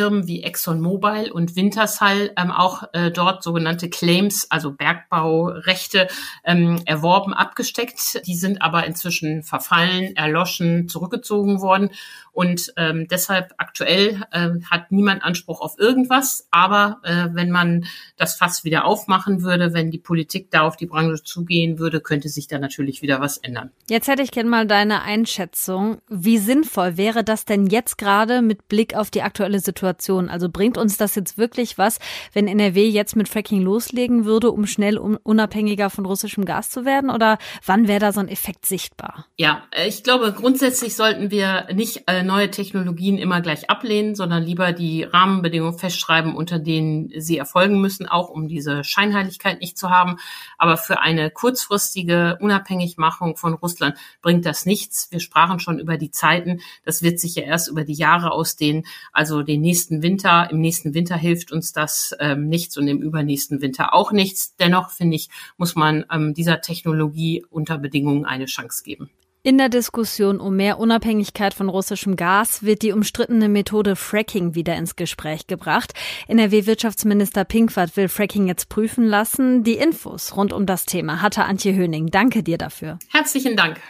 Firmen 0.00 0.26
wie 0.26 0.42
ExxonMobil 0.42 1.30
und 1.30 1.56
Wintershall 1.56 2.30
ähm, 2.38 2.50
auch 2.50 2.84
äh, 2.94 3.10
dort 3.10 3.42
sogenannte 3.42 3.90
Claims, 3.90 4.46
also 4.48 4.72
Bergbaurechte, 4.72 6.08
ähm, 6.42 6.80
erworben, 6.86 7.34
abgesteckt. 7.34 8.26
Die 8.26 8.34
sind 8.34 8.62
aber 8.62 8.86
inzwischen 8.86 9.42
verfallen, 9.42 10.16
erloschen, 10.16 10.88
zurückgezogen 10.88 11.60
worden. 11.60 11.90
Und 12.32 12.72
ähm, 12.78 13.08
deshalb 13.10 13.52
aktuell 13.58 14.22
äh, 14.30 14.50
hat 14.70 14.90
niemand 14.90 15.22
Anspruch 15.22 15.60
auf 15.60 15.78
irgendwas. 15.78 16.46
Aber 16.50 17.00
äh, 17.02 17.26
wenn 17.32 17.50
man 17.50 17.84
das 18.16 18.36
Fass 18.36 18.64
wieder 18.64 18.86
aufmachen 18.86 19.42
würde, 19.42 19.74
wenn 19.74 19.90
die 19.90 19.98
Politik 19.98 20.50
da 20.50 20.62
auf 20.62 20.78
die 20.78 20.86
Branche 20.86 21.22
zugehen 21.22 21.78
würde, 21.78 22.00
könnte 22.00 22.30
sich 22.30 22.46
da 22.46 22.58
natürlich 22.58 23.02
wieder 23.02 23.20
was 23.20 23.36
ändern. 23.36 23.70
Jetzt 23.90 24.08
hätte 24.08 24.22
ich 24.22 24.30
gerne 24.30 24.48
mal 24.48 24.66
deine 24.66 25.02
Einschätzung. 25.02 25.98
Wie 26.08 26.38
sinnvoll 26.38 26.96
wäre 26.96 27.22
das 27.22 27.44
denn 27.44 27.66
jetzt 27.66 27.98
gerade 27.98 28.40
mit 28.40 28.68
Blick 28.68 28.94
auf 28.94 29.10
die 29.10 29.20
aktuelle 29.20 29.60
Situation? 29.60 29.89
Also 30.28 30.48
bringt 30.48 30.78
uns 30.78 30.96
das 30.96 31.14
jetzt 31.14 31.38
wirklich 31.38 31.78
was, 31.78 31.98
wenn 32.32 32.48
NRW 32.48 32.88
jetzt 32.88 33.16
mit 33.16 33.28
Fracking 33.28 33.60
loslegen 33.60 34.24
würde, 34.24 34.50
um 34.50 34.66
schnell 34.66 34.98
unabhängiger 34.98 35.90
von 35.90 36.06
russischem 36.06 36.44
Gas 36.44 36.70
zu 36.70 36.84
werden? 36.84 37.10
Oder 37.10 37.38
wann 37.66 37.88
wäre 37.88 38.00
da 38.00 38.12
so 38.12 38.20
ein 38.20 38.28
Effekt 38.28 38.66
sichtbar? 38.66 39.26
Ja, 39.36 39.62
ich 39.86 40.02
glaube, 40.02 40.32
grundsätzlich 40.32 40.96
sollten 40.96 41.30
wir 41.30 41.66
nicht 41.72 42.04
äh, 42.06 42.22
neue 42.22 42.50
Technologien 42.50 43.18
immer 43.18 43.40
gleich 43.40 43.70
ablehnen, 43.70 44.14
sondern 44.14 44.42
lieber 44.42 44.72
die 44.72 45.04
Rahmenbedingungen 45.04 45.78
festschreiben, 45.78 46.34
unter 46.34 46.58
denen 46.58 47.10
sie 47.16 47.38
erfolgen 47.38 47.80
müssen, 47.80 48.06
auch 48.06 48.28
um 48.28 48.48
diese 48.48 48.84
Scheinheiligkeit 48.84 49.60
nicht 49.60 49.78
zu 49.78 49.90
haben. 49.90 50.16
Aber 50.58 50.76
für 50.76 51.00
eine 51.00 51.30
kurzfristige 51.30 52.38
Unabhängigmachung 52.40 53.36
von 53.36 53.54
Russland 53.54 53.96
bringt 54.22 54.46
das 54.46 54.66
nichts. 54.66 55.08
Wir 55.10 55.20
sprachen 55.20 55.60
schon 55.60 55.78
über 55.78 55.96
die 55.96 56.10
Zeiten. 56.10 56.60
Das 56.84 57.02
wird 57.02 57.18
sich 57.20 57.34
ja 57.34 57.42
erst 57.42 57.68
über 57.68 57.84
die 57.84 57.94
Jahre 57.94 58.32
ausdehnen. 58.32 58.84
Also 59.12 59.42
den 59.42 59.60
nächsten 59.70 60.02
Winter, 60.02 60.48
im 60.50 60.60
nächsten 60.60 60.94
Winter 60.94 61.16
hilft 61.16 61.52
uns 61.52 61.72
das 61.72 62.12
ähm, 62.18 62.48
nichts 62.48 62.76
und 62.76 62.88
im 62.88 63.00
übernächsten 63.00 63.60
Winter 63.60 63.94
auch 63.94 64.10
nichts. 64.10 64.56
Dennoch 64.56 64.90
finde 64.90 65.14
ich, 65.14 65.28
muss 65.56 65.76
man 65.76 66.04
ähm, 66.12 66.34
dieser 66.34 66.60
Technologie 66.60 67.44
unter 67.50 67.78
Bedingungen 67.78 68.24
eine 68.24 68.46
Chance 68.46 68.82
geben. 68.82 69.10
In 69.42 69.56
der 69.56 69.70
Diskussion 69.70 70.38
um 70.38 70.56
mehr 70.56 70.78
Unabhängigkeit 70.78 71.54
von 71.54 71.70
russischem 71.70 72.16
Gas 72.16 72.62
wird 72.62 72.82
die 72.82 72.92
umstrittene 72.92 73.48
Methode 73.48 73.96
Fracking 73.96 74.54
wieder 74.54 74.76
ins 74.76 74.96
Gespräch 74.96 75.46
gebracht. 75.46 75.94
NRW-Wirtschaftsminister 76.28 77.44
Pinkwart 77.44 77.96
will 77.96 78.08
Fracking 78.08 78.48
jetzt 78.48 78.68
prüfen 78.68 79.06
lassen. 79.06 79.62
Die 79.62 79.76
Infos 79.76 80.36
rund 80.36 80.52
um 80.52 80.66
das 80.66 80.84
Thema 80.84 81.22
hatte 81.22 81.44
Antje 81.44 81.74
Höning. 81.74 82.08
Danke 82.08 82.42
dir 82.42 82.58
dafür. 82.58 82.98
Herzlichen 83.08 83.56
Dank. 83.56 83.80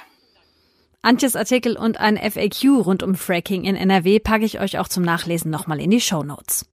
Antjes 1.02 1.34
Artikel 1.34 1.76
und 1.78 1.98
ein 1.98 2.18
FAQ 2.18 2.84
rund 2.84 3.02
um 3.02 3.14
Fracking 3.14 3.64
in 3.64 3.74
NRW 3.74 4.18
packe 4.18 4.44
ich 4.44 4.60
euch 4.60 4.78
auch 4.78 4.88
zum 4.88 5.02
Nachlesen 5.02 5.50
nochmal 5.50 5.80
in 5.80 5.90
die 5.90 6.00
Show 6.00 6.22
Notes. 6.22 6.66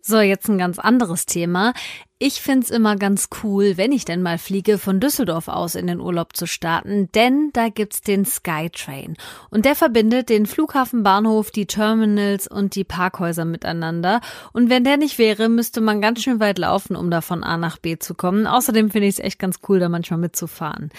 So, 0.00 0.20
jetzt 0.20 0.48
ein 0.48 0.56
ganz 0.56 0.78
anderes 0.78 1.26
Thema. 1.26 1.74
Ich 2.22 2.42
find's 2.42 2.68
immer 2.68 2.96
ganz 2.96 3.30
cool, 3.42 3.78
wenn 3.78 3.92
ich 3.92 4.04
denn 4.04 4.20
mal 4.20 4.36
fliege, 4.36 4.76
von 4.76 5.00
Düsseldorf 5.00 5.48
aus 5.48 5.74
in 5.74 5.86
den 5.86 6.00
Urlaub 6.00 6.36
zu 6.36 6.44
starten, 6.44 7.08
denn 7.14 7.48
da 7.54 7.70
gibt's 7.70 8.02
den 8.02 8.26
Skytrain. 8.26 9.16
Und 9.48 9.64
der 9.64 9.74
verbindet 9.74 10.28
den 10.28 10.44
Flughafenbahnhof, 10.44 11.50
die 11.50 11.64
Terminals 11.64 12.46
und 12.46 12.74
die 12.74 12.84
Parkhäuser 12.84 13.46
miteinander. 13.46 14.20
Und 14.52 14.68
wenn 14.68 14.84
der 14.84 14.98
nicht 14.98 15.16
wäre, 15.16 15.48
müsste 15.48 15.80
man 15.80 16.02
ganz 16.02 16.22
schön 16.22 16.40
weit 16.40 16.58
laufen, 16.58 16.94
um 16.94 17.10
da 17.10 17.22
von 17.22 17.42
A 17.42 17.56
nach 17.56 17.78
B 17.78 17.98
zu 17.98 18.12
kommen. 18.14 18.46
Außerdem 18.46 18.90
finde 18.90 19.08
ich 19.08 19.14
es 19.14 19.24
echt 19.24 19.38
ganz 19.38 19.60
cool, 19.66 19.80
da 19.80 19.88
manchmal 19.88 20.20
mitzufahren. 20.20 20.90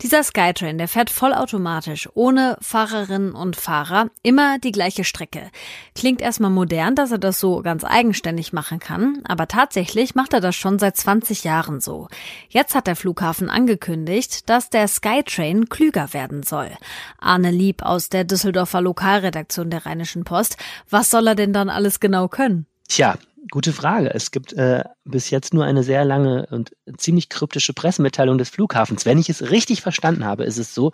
Dieser 0.00 0.22
Skytrain, 0.22 0.78
der 0.78 0.88
fährt 0.88 1.10
vollautomatisch, 1.10 2.08
ohne 2.14 2.56
Fahrerinnen 2.62 3.32
und 3.32 3.56
Fahrer, 3.56 4.08
immer 4.22 4.58
die 4.58 4.72
gleiche 4.72 5.04
Strecke. 5.04 5.50
Klingt 5.94 6.22
erstmal 6.22 6.50
modern, 6.50 6.94
dass 6.94 7.12
er 7.12 7.18
das 7.18 7.38
so 7.38 7.60
ganz 7.60 7.84
eigenständig 7.84 8.54
machen 8.54 8.78
kann, 8.78 9.20
aber 9.24 9.46
tatsächlich 9.46 10.14
macht 10.14 10.32
er 10.32 10.40
das 10.40 10.56
schon 10.56 10.69
schon 10.70 10.78
seit 10.78 10.96
20 10.96 11.42
Jahren 11.42 11.80
so. 11.80 12.06
Jetzt 12.48 12.76
hat 12.76 12.86
der 12.86 12.94
Flughafen 12.94 13.50
angekündigt, 13.50 14.48
dass 14.48 14.70
der 14.70 14.86
Skytrain 14.86 15.68
klüger 15.68 16.12
werden 16.12 16.44
soll. 16.44 16.70
Arne 17.18 17.50
Lieb 17.50 17.82
aus 17.82 18.08
der 18.08 18.22
Düsseldorfer 18.22 18.80
Lokalredaktion 18.80 19.70
der 19.70 19.84
Rheinischen 19.84 20.22
Post. 20.22 20.58
Was 20.88 21.10
soll 21.10 21.26
er 21.26 21.34
denn 21.34 21.52
dann 21.52 21.70
alles 21.70 21.98
genau 21.98 22.28
können? 22.28 22.66
Tja, 22.88 23.16
Gute 23.50 23.72
Frage. 23.72 24.14
Es 24.14 24.30
gibt 24.30 24.52
äh, 24.52 24.84
bis 25.04 25.30
jetzt 25.30 25.54
nur 25.54 25.64
eine 25.64 25.82
sehr 25.82 26.04
lange 26.04 26.46
und 26.50 26.76
ziemlich 26.98 27.30
kryptische 27.30 27.72
Pressemitteilung 27.72 28.36
des 28.38 28.50
Flughafens. 28.50 29.06
Wenn 29.06 29.18
ich 29.18 29.30
es 29.30 29.50
richtig 29.50 29.80
verstanden 29.80 30.24
habe, 30.24 30.44
ist 30.44 30.58
es 30.58 30.74
so, 30.74 30.92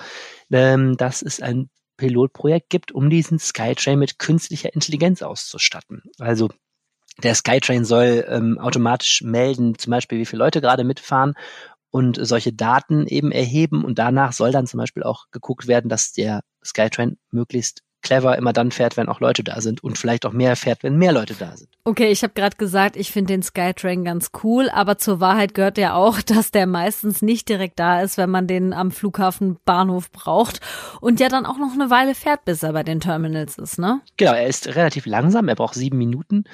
ähm, 0.51 0.97
dass 0.97 1.23
es 1.23 1.43
ein 1.43 1.69
Pilotprojekt 1.97 2.71
gibt, 2.71 2.93
um 2.93 3.11
diesen 3.11 3.41
Skytrain 3.41 3.99
mit 3.99 4.19
künstlicher 4.21 4.73
Intelligenz 4.73 5.23
auszustatten. 5.23 6.03
Also 6.19 6.49
der 7.23 7.35
Skytrain 7.35 7.85
soll 7.85 8.27
ähm, 8.29 8.59
automatisch 8.59 9.23
melden, 9.23 9.79
zum 9.79 9.91
Beispiel, 9.91 10.19
wie 10.19 10.27
viele 10.27 10.45
Leute 10.45 10.61
gerade 10.61 10.85
mitfahren 10.85 11.35
und 11.91 12.19
solche 12.21 12.53
Daten 12.53 13.07
eben 13.07 13.33
erheben. 13.33 13.85
Und 13.85 13.99
danach 13.99 14.33
soll 14.33 14.53
dann 14.53 14.67
zum 14.67 14.79
Beispiel 14.79 15.03
auch 15.03 15.27
geguckt 15.31 15.67
werden, 15.67 15.89
dass 15.89 16.13
der 16.13 16.43
Skytrain 16.63 17.17
möglichst 17.31 17.83
clever 18.03 18.37
immer 18.37 18.53
dann 18.53 18.71
fährt, 18.71 18.97
wenn 18.97 19.09
auch 19.09 19.19
Leute 19.19 19.43
da 19.43 19.61
sind 19.61 19.83
und 19.83 19.99
vielleicht 19.99 20.27
auch 20.27 20.33
mehr 20.33 20.55
fährt, 20.55 20.83
wenn 20.83 20.97
mehr 20.97 21.13
Leute 21.13 21.35
da 21.35 21.57
sind. 21.57 21.71
Okay, 21.85 22.09
ich 22.09 22.23
habe 22.23 22.35
gerade 22.35 22.57
gesagt, 22.57 22.97
ich 22.97 23.11
finde 23.11 23.33
den 23.33 23.43
Skytrain 23.43 24.05
ganz 24.05 24.31
cool, 24.45 24.69
aber 24.71 24.97
zur 24.99 25.19
Wahrheit 25.19 25.55
gehört 25.55 25.77
ja 25.77 25.95
auch, 25.95 26.21
dass 26.27 26.51
der 26.53 26.67
meistens 26.67 27.23
nicht 27.23 27.49
direkt 27.49 27.81
da 27.81 28.03
ist, 28.03 28.17
wenn 28.17 28.31
man 28.31 28.47
den 28.47 28.73
am 28.73 28.93
Flughafen 28.93 29.57
Bahnhof 29.65 30.13
braucht 30.13 30.61
und 31.01 31.19
ja 31.19 31.29
dann 31.29 31.47
auch 31.47 31.59
noch 31.59 31.73
eine 31.73 31.91
Weile 31.91 32.15
fährt, 32.15 32.45
bis 32.45 32.63
er 32.63 32.73
bei 32.73 32.85
den 32.85 33.01
Terminals 33.01 33.59
ist, 33.59 33.79
ne? 33.79 34.01
Genau, 34.17 34.33
er 34.33 34.47
ist 34.47 34.69
relativ 34.69 35.07
langsam, 35.07 35.49
er 35.49 35.57
braucht 35.57 35.75
sieben 35.75 35.99
Minuten 35.99 36.45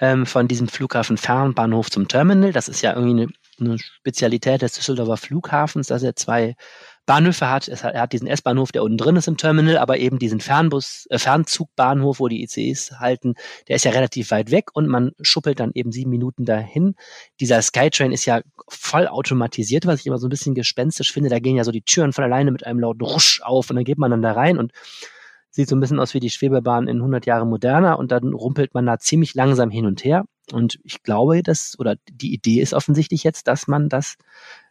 ähm, 0.00 0.26
von 0.26 0.48
diesem 0.48 0.68
Flughafen 0.68 1.16
Fernbahnhof 1.16 1.90
zum 1.90 2.08
Terminal. 2.08 2.52
Das 2.52 2.68
ist 2.68 2.82
ja 2.82 2.94
irgendwie 2.94 3.22
eine, 3.22 3.32
eine 3.60 3.78
Spezialität 3.78 4.62
des 4.62 4.74
Düsseldorfer 4.74 5.16
Flughafens, 5.16 5.88
dass 5.88 6.02
er 6.02 6.16
zwei 6.16 6.54
Bahnhöfe 7.08 7.48
hat. 7.48 7.66
hat. 7.68 7.94
Er 7.94 8.02
hat 8.02 8.12
diesen 8.12 8.28
S-Bahnhof, 8.28 8.70
der 8.70 8.82
unten 8.82 8.98
drin 8.98 9.16
ist 9.16 9.28
im 9.28 9.38
Terminal, 9.38 9.78
aber 9.78 9.98
eben 9.98 10.18
diesen 10.18 10.40
Fernbus, 10.40 11.06
äh, 11.08 11.18
Fernzugbahnhof, 11.18 12.20
wo 12.20 12.28
die 12.28 12.42
ICEs 12.42 13.00
halten, 13.00 13.34
der 13.66 13.76
ist 13.76 13.84
ja 13.84 13.90
relativ 13.90 14.30
weit 14.30 14.50
weg 14.50 14.66
und 14.74 14.86
man 14.86 15.12
schuppelt 15.22 15.58
dann 15.58 15.72
eben 15.74 15.90
sieben 15.90 16.10
Minuten 16.10 16.44
dahin. 16.44 16.94
Dieser 17.40 17.62
Skytrain 17.62 18.12
ist 18.12 18.26
ja 18.26 18.42
voll 18.68 19.08
automatisiert, 19.08 19.86
was 19.86 20.00
ich 20.00 20.06
immer 20.06 20.18
so 20.18 20.26
ein 20.26 20.30
bisschen 20.30 20.54
gespenstisch 20.54 21.10
finde. 21.10 21.30
Da 21.30 21.38
gehen 21.38 21.56
ja 21.56 21.64
so 21.64 21.72
die 21.72 21.82
Türen 21.82 22.12
von 22.12 22.24
alleine 22.24 22.52
mit 22.52 22.66
einem 22.66 22.80
lauten 22.80 23.02
Rusch 23.02 23.40
auf 23.42 23.70
und 23.70 23.76
dann 23.76 23.84
geht 23.86 23.98
man 23.98 24.10
dann 24.10 24.22
da 24.22 24.32
rein 24.32 24.58
und 24.58 24.72
Sieht 25.58 25.68
so 25.68 25.74
ein 25.74 25.80
bisschen 25.80 25.98
aus 25.98 26.14
wie 26.14 26.20
die 26.20 26.30
Schwebebahn 26.30 26.86
in 26.86 26.98
100 26.98 27.26
Jahre 27.26 27.44
moderner 27.44 27.98
und 27.98 28.12
dann 28.12 28.32
rumpelt 28.32 28.74
man 28.74 28.86
da 28.86 29.00
ziemlich 29.00 29.34
langsam 29.34 29.70
hin 29.70 29.86
und 29.86 30.04
her. 30.04 30.24
Und 30.52 30.78
ich 30.84 31.02
glaube, 31.02 31.42
dass, 31.42 31.74
oder 31.80 31.96
die 32.08 32.32
Idee 32.32 32.60
ist 32.60 32.74
offensichtlich 32.74 33.24
jetzt, 33.24 33.48
dass 33.48 33.66
man 33.66 33.88
das 33.88 34.14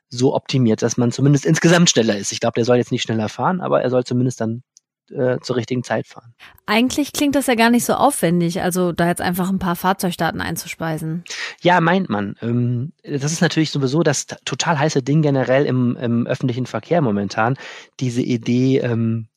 so 0.08 0.34
optimiert, 0.34 0.82
dass 0.82 0.96
man 0.96 1.12
zumindest 1.12 1.46
insgesamt 1.46 1.90
schneller 1.90 2.16
ist. 2.16 2.32
Ich 2.32 2.40
glaube, 2.40 2.54
der 2.54 2.64
soll 2.64 2.78
jetzt 2.78 2.94
nicht 2.94 3.02
schneller 3.02 3.28
fahren, 3.28 3.60
aber 3.60 3.82
er 3.82 3.90
soll 3.90 4.06
zumindest 4.06 4.40
dann 4.40 4.64
äh, 5.12 5.40
zur 5.42 5.58
richtigen 5.58 5.84
Zeit 5.84 6.08
fahren. 6.08 6.34
Eigentlich 6.66 7.12
klingt 7.12 7.36
das 7.36 7.48
ja 7.48 7.56
gar 7.56 7.70
nicht 7.70 7.84
so 7.84 7.94
aufwendig, 7.94 8.62
also 8.62 8.94
da 8.94 9.08
jetzt 9.08 9.20
einfach 9.20 9.50
ein 9.50 9.60
paar 9.60 9.76
Fahrzeugdaten 9.76 10.40
einzuspeisen. 10.40 11.26
Ja, 11.62 11.82
meint 11.82 12.08
man. 12.10 12.36
Ähm, 12.42 12.94
das 13.04 13.34
ist 13.34 13.42
natürlich 13.42 13.72
sowieso 13.72 14.04
das 14.04 14.28
total 14.46 14.80
heiße 14.80 15.04
Ding 15.04 15.22
generell 15.22 15.66
im, 15.66 15.98
im 15.98 16.28
öffentlichen 16.28 16.66
Verkehr 16.66 17.02
momentan. 17.02 17.58
Diese 18.00 18.22
Idee, 18.22 18.80
ähm, 18.80 19.28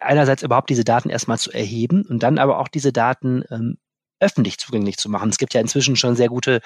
einerseits 0.00 0.42
überhaupt 0.42 0.70
diese 0.70 0.84
Daten 0.84 1.10
erstmal 1.10 1.38
zu 1.38 1.52
erheben 1.52 2.04
und 2.08 2.22
dann 2.22 2.38
aber 2.38 2.58
auch 2.58 2.68
diese 2.68 2.92
Daten 2.92 3.44
ähm, 3.50 3.78
öffentlich 4.20 4.58
zugänglich 4.58 4.96
zu 4.96 5.08
machen. 5.08 5.30
Es 5.30 5.38
gibt 5.38 5.54
ja 5.54 5.60
inzwischen 5.60 5.96
schon 5.96 6.16
sehr 6.16 6.28
gute 6.28 6.60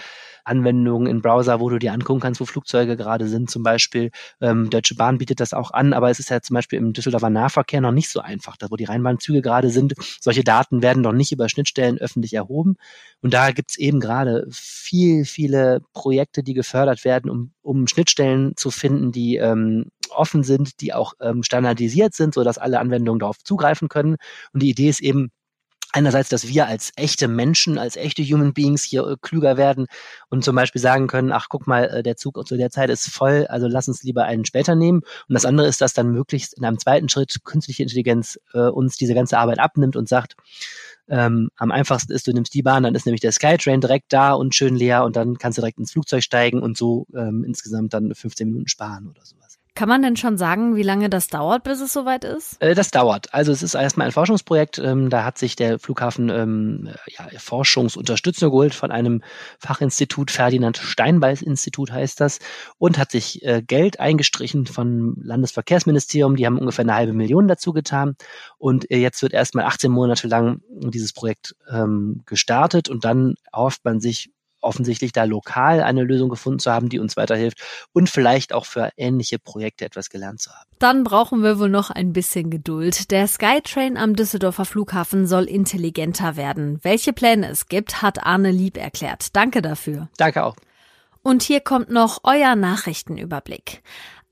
Anwendungen 0.44 1.06
in 1.06 1.22
Browser, 1.22 1.60
wo 1.60 1.68
du 1.70 1.78
dir 1.78 1.92
angucken 1.92 2.20
kannst, 2.20 2.40
wo 2.40 2.44
Flugzeuge 2.44 2.96
gerade 2.96 3.28
sind 3.28 3.50
zum 3.50 3.62
Beispiel. 3.62 4.10
Ähm, 4.40 4.70
Deutsche 4.70 4.94
Bahn 4.94 5.18
bietet 5.18 5.40
das 5.40 5.52
auch 5.52 5.70
an, 5.70 5.92
aber 5.92 6.10
es 6.10 6.18
ist 6.18 6.30
ja 6.30 6.40
zum 6.40 6.54
Beispiel 6.54 6.78
im 6.78 6.92
Düsseldorfer 6.92 7.30
Nahverkehr 7.30 7.80
noch 7.80 7.92
nicht 7.92 8.08
so 8.08 8.20
einfach, 8.20 8.56
da 8.56 8.70
wo 8.70 8.76
die 8.76 8.84
Rheinbahnzüge 8.84 9.42
gerade 9.42 9.70
sind. 9.70 9.94
Solche 10.20 10.44
Daten 10.44 10.82
werden 10.82 11.02
noch 11.02 11.12
nicht 11.12 11.32
über 11.32 11.48
Schnittstellen 11.48 11.98
öffentlich 11.98 12.34
erhoben. 12.34 12.76
Und 13.20 13.34
da 13.34 13.52
gibt's 13.52 13.76
eben 13.76 14.00
gerade 14.00 14.46
viel, 14.50 15.24
viele 15.24 15.82
Projekte, 15.92 16.42
die 16.42 16.54
gefördert 16.54 17.04
werden, 17.04 17.30
um, 17.30 17.52
um 17.62 17.86
Schnittstellen 17.86 18.54
zu 18.56 18.70
finden, 18.70 19.12
die 19.12 19.36
ähm, 19.36 19.86
offen 20.10 20.42
sind, 20.42 20.80
die 20.80 20.92
auch 20.92 21.14
ähm, 21.20 21.42
standardisiert 21.42 22.14
sind, 22.14 22.34
sodass 22.34 22.58
alle 22.58 22.80
Anwendungen 22.80 23.20
darauf 23.20 23.38
zugreifen 23.42 23.88
können. 23.88 24.16
Und 24.52 24.62
die 24.62 24.70
Idee 24.70 24.88
ist 24.88 25.00
eben, 25.00 25.30
einerseits, 25.92 26.28
dass 26.28 26.48
wir 26.48 26.66
als 26.66 26.92
echte 26.96 27.28
Menschen, 27.28 27.78
als 27.78 27.96
echte 27.96 28.22
Human 28.22 28.52
Beings 28.52 28.82
hier 28.82 29.06
äh, 29.06 29.16
klüger 29.20 29.56
werden 29.56 29.86
und 30.28 30.44
zum 30.44 30.56
Beispiel 30.56 30.80
sagen 30.80 31.06
können, 31.06 31.32
ach 31.32 31.46
guck 31.48 31.66
mal, 31.66 31.84
äh, 31.84 32.02
der 32.02 32.16
Zug 32.16 32.46
zu 32.46 32.56
der 32.56 32.70
Zeit 32.70 32.90
ist 32.90 33.08
voll, 33.08 33.46
also 33.48 33.68
lass 33.68 33.88
uns 33.88 34.02
lieber 34.02 34.24
einen 34.24 34.44
später 34.44 34.74
nehmen. 34.74 35.02
Und 35.28 35.34
das 35.34 35.44
andere 35.44 35.66
ist, 35.68 35.80
dass 35.80 35.94
dann 35.94 36.10
möglichst 36.10 36.54
in 36.54 36.64
einem 36.64 36.78
zweiten 36.78 37.08
Schritt 37.08 37.44
künstliche 37.44 37.82
Intelligenz 37.82 38.40
äh, 38.54 38.60
uns 38.60 38.96
diese 38.96 39.14
ganze 39.14 39.38
Arbeit 39.38 39.58
abnimmt 39.58 39.96
und 39.96 40.08
sagt, 40.08 40.34
ähm, 41.08 41.50
am 41.56 41.70
einfachsten 41.70 42.12
ist, 42.12 42.26
du 42.26 42.32
nimmst 42.32 42.54
die 42.54 42.62
Bahn, 42.62 42.84
dann 42.84 42.94
ist 42.94 43.06
nämlich 43.06 43.20
der 43.20 43.32
Skytrain 43.32 43.80
direkt 43.80 44.12
da 44.12 44.32
und 44.32 44.54
schön 44.54 44.76
leer 44.76 45.04
und 45.04 45.16
dann 45.16 45.36
kannst 45.36 45.58
du 45.58 45.62
direkt 45.62 45.78
ins 45.78 45.92
Flugzeug 45.92 46.22
steigen 46.22 46.62
und 46.62 46.76
so 46.76 47.06
ähm, 47.14 47.44
insgesamt 47.44 47.92
dann 47.92 48.14
15 48.14 48.48
Minuten 48.48 48.68
sparen 48.68 49.08
oder 49.08 49.24
sowas. 49.24 49.51
Kann 49.74 49.88
man 49.88 50.02
denn 50.02 50.16
schon 50.16 50.36
sagen, 50.36 50.76
wie 50.76 50.82
lange 50.82 51.08
das 51.08 51.28
dauert, 51.28 51.64
bis 51.64 51.80
es 51.80 51.94
soweit 51.94 52.24
ist? 52.24 52.60
Äh, 52.60 52.74
das 52.74 52.90
dauert. 52.90 53.32
Also 53.32 53.52
es 53.52 53.62
ist 53.62 53.74
erstmal 53.74 54.06
ein 54.06 54.12
Forschungsprojekt. 54.12 54.78
Ähm, 54.78 55.08
da 55.08 55.24
hat 55.24 55.38
sich 55.38 55.56
der 55.56 55.78
Flughafen 55.78 56.28
ähm, 56.28 56.90
ja, 57.06 57.26
Forschungsunterstützung 57.38 58.50
geholt 58.50 58.74
von 58.74 58.90
einem 58.90 59.22
Fachinstitut, 59.58 60.30
Ferdinand 60.30 60.76
Steinbeis 60.76 61.40
Institut 61.40 61.90
heißt 61.90 62.20
das, 62.20 62.38
und 62.76 62.98
hat 62.98 63.10
sich 63.10 63.42
äh, 63.44 63.62
Geld 63.62 63.98
eingestrichen 63.98 64.66
vom 64.66 65.14
Landesverkehrsministerium. 65.22 66.36
Die 66.36 66.44
haben 66.44 66.58
ungefähr 66.58 66.84
eine 66.84 66.94
halbe 66.94 67.14
Million 67.14 67.48
dazu 67.48 67.72
getan. 67.72 68.16
Und 68.58 68.90
äh, 68.90 68.98
jetzt 68.98 69.22
wird 69.22 69.32
erstmal 69.32 69.64
18 69.64 69.90
Monate 69.90 70.28
lang 70.28 70.60
dieses 70.68 71.14
Projekt 71.14 71.56
ähm, 71.70 72.22
gestartet 72.26 72.90
und 72.90 73.06
dann 73.06 73.36
erhofft 73.50 73.86
man 73.86 74.00
sich 74.00 74.30
offensichtlich 74.62 75.12
da 75.12 75.24
lokal 75.24 75.82
eine 75.82 76.02
Lösung 76.02 76.28
gefunden 76.28 76.58
zu 76.58 76.72
haben, 76.72 76.88
die 76.88 76.98
uns 76.98 77.16
weiterhilft 77.16 77.58
und 77.92 78.08
vielleicht 78.08 78.52
auch 78.52 78.64
für 78.64 78.90
ähnliche 78.96 79.38
Projekte 79.38 79.84
etwas 79.84 80.10
gelernt 80.10 80.40
zu 80.40 80.50
haben. 80.50 80.68
Dann 80.78 81.04
brauchen 81.04 81.42
wir 81.42 81.58
wohl 81.58 81.68
noch 81.68 81.90
ein 81.90 82.12
bisschen 82.12 82.50
Geduld. 82.50 83.10
Der 83.10 83.26
Skytrain 83.28 83.96
am 83.96 84.16
Düsseldorfer 84.16 84.64
Flughafen 84.64 85.26
soll 85.26 85.44
intelligenter 85.44 86.36
werden. 86.36 86.78
Welche 86.82 87.12
Pläne 87.12 87.48
es 87.48 87.66
gibt, 87.66 88.02
hat 88.02 88.24
Arne 88.24 88.50
Lieb 88.50 88.76
erklärt. 88.76 89.36
Danke 89.36 89.62
dafür. 89.62 90.08
Danke 90.16 90.44
auch. 90.44 90.56
Und 91.22 91.42
hier 91.42 91.60
kommt 91.60 91.88
noch 91.88 92.20
euer 92.24 92.56
Nachrichtenüberblick. 92.56 93.82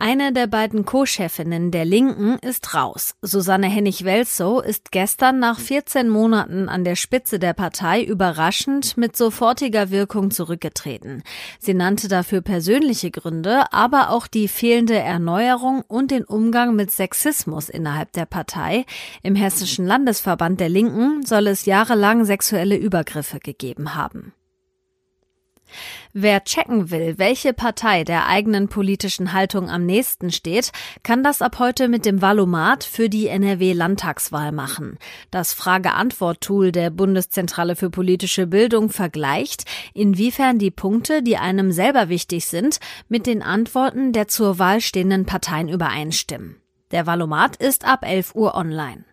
Eine 0.02 0.32
der 0.32 0.46
beiden 0.46 0.86
Co-Chefinnen 0.86 1.70
der 1.70 1.84
Linken 1.84 2.38
ist 2.38 2.74
raus. 2.74 3.16
Susanne 3.20 3.66
Hennig-Welzow 3.66 4.64
ist 4.64 4.92
gestern 4.92 5.40
nach 5.40 5.60
14 5.60 6.08
Monaten 6.08 6.70
an 6.70 6.84
der 6.84 6.96
Spitze 6.96 7.38
der 7.38 7.52
Partei 7.52 8.02
überraschend 8.02 8.96
mit 8.96 9.14
sofortiger 9.14 9.90
Wirkung 9.90 10.30
zurückgetreten. 10.30 11.22
Sie 11.58 11.74
nannte 11.74 12.08
dafür 12.08 12.40
persönliche 12.40 13.10
Gründe, 13.10 13.70
aber 13.74 14.08
auch 14.08 14.26
die 14.26 14.48
fehlende 14.48 14.96
Erneuerung 14.96 15.82
und 15.86 16.10
den 16.12 16.24
Umgang 16.24 16.74
mit 16.74 16.90
Sexismus 16.90 17.68
innerhalb 17.68 18.10
der 18.12 18.24
Partei. 18.24 18.86
Im 19.22 19.34
Hessischen 19.34 19.86
Landesverband 19.86 20.60
der 20.60 20.70
Linken 20.70 21.26
soll 21.26 21.46
es 21.46 21.66
jahrelang 21.66 22.24
sexuelle 22.24 22.78
Übergriffe 22.78 23.38
gegeben 23.38 23.94
haben. 23.94 24.32
Wer 26.12 26.44
checken 26.44 26.90
will, 26.90 27.18
welche 27.18 27.52
Partei 27.52 28.04
der 28.04 28.26
eigenen 28.26 28.68
politischen 28.68 29.32
Haltung 29.32 29.70
am 29.70 29.86
nächsten 29.86 30.30
steht, 30.30 30.72
kann 31.02 31.22
das 31.22 31.42
ab 31.42 31.58
heute 31.58 31.88
mit 31.88 32.04
dem 32.04 32.20
Valomat 32.20 32.84
für 32.84 33.08
die 33.08 33.28
NRW-Landtagswahl 33.28 34.52
machen. 34.52 34.98
Das 35.30 35.52
Frage-Antwort-Tool 35.52 36.72
der 36.72 36.90
Bundeszentrale 36.90 37.76
für 37.76 37.90
politische 37.90 38.46
Bildung 38.46 38.88
vergleicht, 38.88 39.64
inwiefern 39.94 40.58
die 40.58 40.70
Punkte, 40.70 41.22
die 41.22 41.36
einem 41.36 41.72
selber 41.72 42.08
wichtig 42.08 42.46
sind, 42.46 42.80
mit 43.08 43.26
den 43.26 43.42
Antworten 43.42 44.12
der 44.12 44.28
zur 44.28 44.58
Wahl 44.58 44.80
stehenden 44.80 45.26
Parteien 45.26 45.68
übereinstimmen. 45.68 46.56
Der 46.90 47.06
Valomat 47.06 47.56
ist 47.56 47.84
ab 47.84 48.04
11 48.04 48.34
Uhr 48.34 48.54
online. 48.54 49.04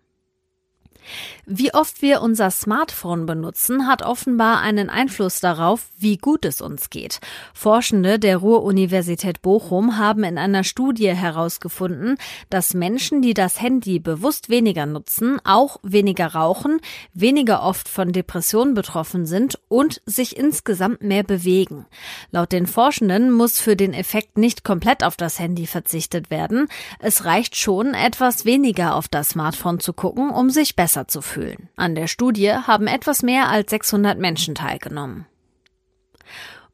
Wie 1.46 1.74
oft 1.74 2.02
wir 2.02 2.22
unser 2.22 2.52
Smartphone 2.52 3.26
benutzen, 3.26 3.88
hat 3.88 4.02
offenbar 4.02 4.62
einen 4.62 4.90
Einfluss 4.90 5.40
darauf, 5.40 5.88
wie 5.98 6.18
gut 6.18 6.46
es 6.46 6.62
uns 6.62 6.90
geht. 6.90 7.20
Forschende 7.54 8.20
der 8.20 8.38
Ruhr-Universität 8.38 9.42
Bochum 9.42 9.98
haben 9.98 10.24
in 10.24 10.38
einer 10.38 10.64
Studie 10.64 11.14
herausgefunden, 11.14 12.18
dass 12.50 12.74
Menschen, 12.74 13.22
die 13.22 13.34
das 13.34 13.62
Handy 13.62 14.00
bewusst 14.00 14.50
weniger 14.50 14.86
nutzen, 14.86 15.40
auch 15.44 15.78
weniger 15.84 16.28
rauchen, 16.28 16.80
weniger 17.14 17.64
oft 17.64 17.88
von 17.88 18.12
Depressionen 18.12 18.74
betroffen 18.74 19.26
sind 19.26 19.60
und 19.68 20.02
sich 20.06 20.38
insgesamt 20.38 21.02
mehr 21.02 21.24
bewegen. 21.24 21.86
Laut 22.32 22.52
den 22.52 22.68
Forschenden 22.68 23.32
muss 23.32 23.60
für 23.60 23.76
den 23.76 23.94
Effekt 23.94 24.38
nicht 24.38 24.64
komplett 24.64 25.04
auf 25.04 25.16
das 25.16 25.40
Handy 25.40 25.68
verzichtet 25.68 26.30
werden. 26.30 26.68
Es 27.00 27.26
reicht 27.26 27.56
schon, 27.56 27.94
etwas 27.94 28.46
weniger 28.46 28.96
auf 28.96 29.08
das 29.08 29.30
Smartphone 29.30 29.80
zu 29.80 29.94
gucken, 29.94 30.30
um 30.30 30.50
sich 30.50 30.76
besser 30.76 30.97
zu 31.06 31.22
fühlen 31.22 31.38
fühlen. 31.38 31.70
An 31.76 31.96
der 31.96 32.08
Studie 32.08 32.52
haben 32.52 32.88
etwas 32.88 33.22
mehr 33.22 33.50
als 33.50 33.70
600 33.70 34.18
Menschen 34.18 34.56
teilgenommen. 34.56 35.26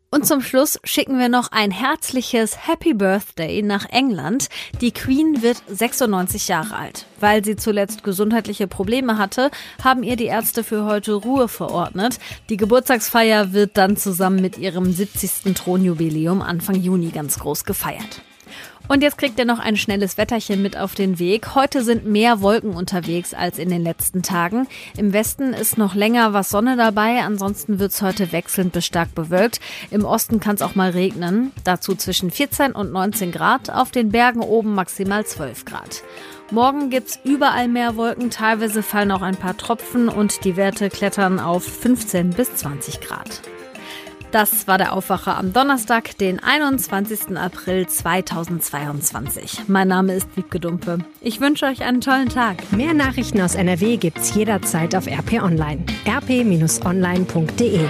Und 0.09 0.27
zum 0.27 0.41
Schluss 0.41 0.79
schicken 0.83 1.17
wir 1.17 1.27
noch 1.27 1.51
ein 1.51 1.71
herzliches 1.71 2.67
Happy 2.67 2.93
Birthday 2.93 3.63
nach 3.63 3.89
England. 3.89 4.47
Die 4.79 4.91
Queen 4.91 5.41
wird 5.41 5.57
96 5.67 6.47
Jahre 6.49 6.75
alt. 6.75 7.07
Weil 7.19 7.43
sie 7.43 7.55
zuletzt 7.55 8.03
gesundheitliche 8.03 8.67
Probleme 8.67 9.17
hatte, 9.17 9.49
haben 9.83 10.03
ihr 10.03 10.15
die 10.15 10.27
Ärzte 10.27 10.63
für 10.63 10.85
heute 10.85 11.13
Ruhe 11.13 11.47
verordnet. 11.47 12.19
Die 12.49 12.57
Geburtstagsfeier 12.57 13.53
wird 13.53 13.75
dann 13.75 13.97
zusammen 13.97 14.39
mit 14.39 14.59
ihrem 14.59 14.93
70. 14.93 15.55
Thronjubiläum 15.55 16.43
Anfang 16.43 16.75
Juni 16.75 17.09
ganz 17.09 17.39
groß 17.39 17.65
gefeiert. 17.65 18.21
Und 18.89 19.01
jetzt 19.01 19.17
kriegt 19.17 19.39
ihr 19.39 19.45
noch 19.45 19.59
ein 19.59 19.77
schnelles 19.77 20.17
Wetterchen 20.17 20.61
mit 20.61 20.77
auf 20.77 20.93
den 20.93 21.17
Weg. 21.17 21.55
Heute 21.55 21.83
sind 21.83 22.05
mehr 22.05 22.41
Wolken 22.41 22.75
unterwegs 22.75 23.33
als 23.33 23.57
in 23.57 23.69
den 23.69 23.81
letzten 23.81 24.23
Tagen. 24.23 24.67
Im 24.97 25.13
Westen 25.13 25.53
ist 25.53 25.77
noch 25.77 25.95
länger 25.95 26.33
was 26.33 26.49
Sonne 26.49 26.75
dabei, 26.75 27.21
ansonsten 27.21 27.79
wird's 27.79 28.01
heute 28.01 28.33
wechselnd 28.33 28.73
bis 28.73 28.85
stark 28.85 29.15
bewölkt. 29.15 29.61
Im 29.89 30.03
Osten 30.03 30.41
kann 30.41 30.55
es 30.55 30.61
auch 30.61 30.75
mal 30.75 30.91
regnen. 30.91 31.51
Dazu 31.63 31.95
zwischen 31.95 32.29
14 32.29 32.73
und 32.73 32.91
19 32.91 33.31
Grad, 33.31 33.69
auf 33.69 33.91
den 33.91 34.09
Bergen 34.09 34.41
oben 34.41 34.75
maximal 34.75 35.25
12 35.25 35.63
Grad. 35.63 36.03
Morgen 36.51 36.89
gibt's 36.89 37.19
überall 37.23 37.69
mehr 37.69 37.95
Wolken, 37.95 38.29
teilweise 38.31 38.83
fallen 38.83 39.11
auch 39.11 39.21
ein 39.21 39.37
paar 39.37 39.57
Tropfen 39.57 40.09
und 40.09 40.43
die 40.43 40.57
Werte 40.57 40.89
klettern 40.89 41.39
auf 41.39 41.63
15 41.63 42.31
bis 42.31 42.53
20 42.55 42.99
Grad. 42.99 43.41
Das 44.33 44.67
war 44.67 44.79
der 44.79 44.93
Aufwacher 44.93 45.37
am 45.37 45.53
Donnerstag, 45.53 46.17
den 46.17 46.39
21. 46.39 47.37
April 47.37 47.85
2022. 47.85 49.67
Mein 49.67 49.87
Name 49.87 50.15
ist 50.15 50.27
Wiebke 50.35 50.59
Dumpe. 50.59 50.97
Ich 51.21 51.39
wünsche 51.39 51.67
euch 51.67 51.83
einen 51.83 52.01
tollen 52.01 52.29
Tag. 52.29 52.71
Mehr 52.71 52.95
Nachrichten 52.95 53.39
aus 53.41 53.53
NRW 53.53 53.97
gibt's 53.97 54.33
jederzeit 54.33 54.95
auf 54.95 55.05
RP 55.05 55.33
Online. 55.33 55.85
rp-online.de 56.07 57.87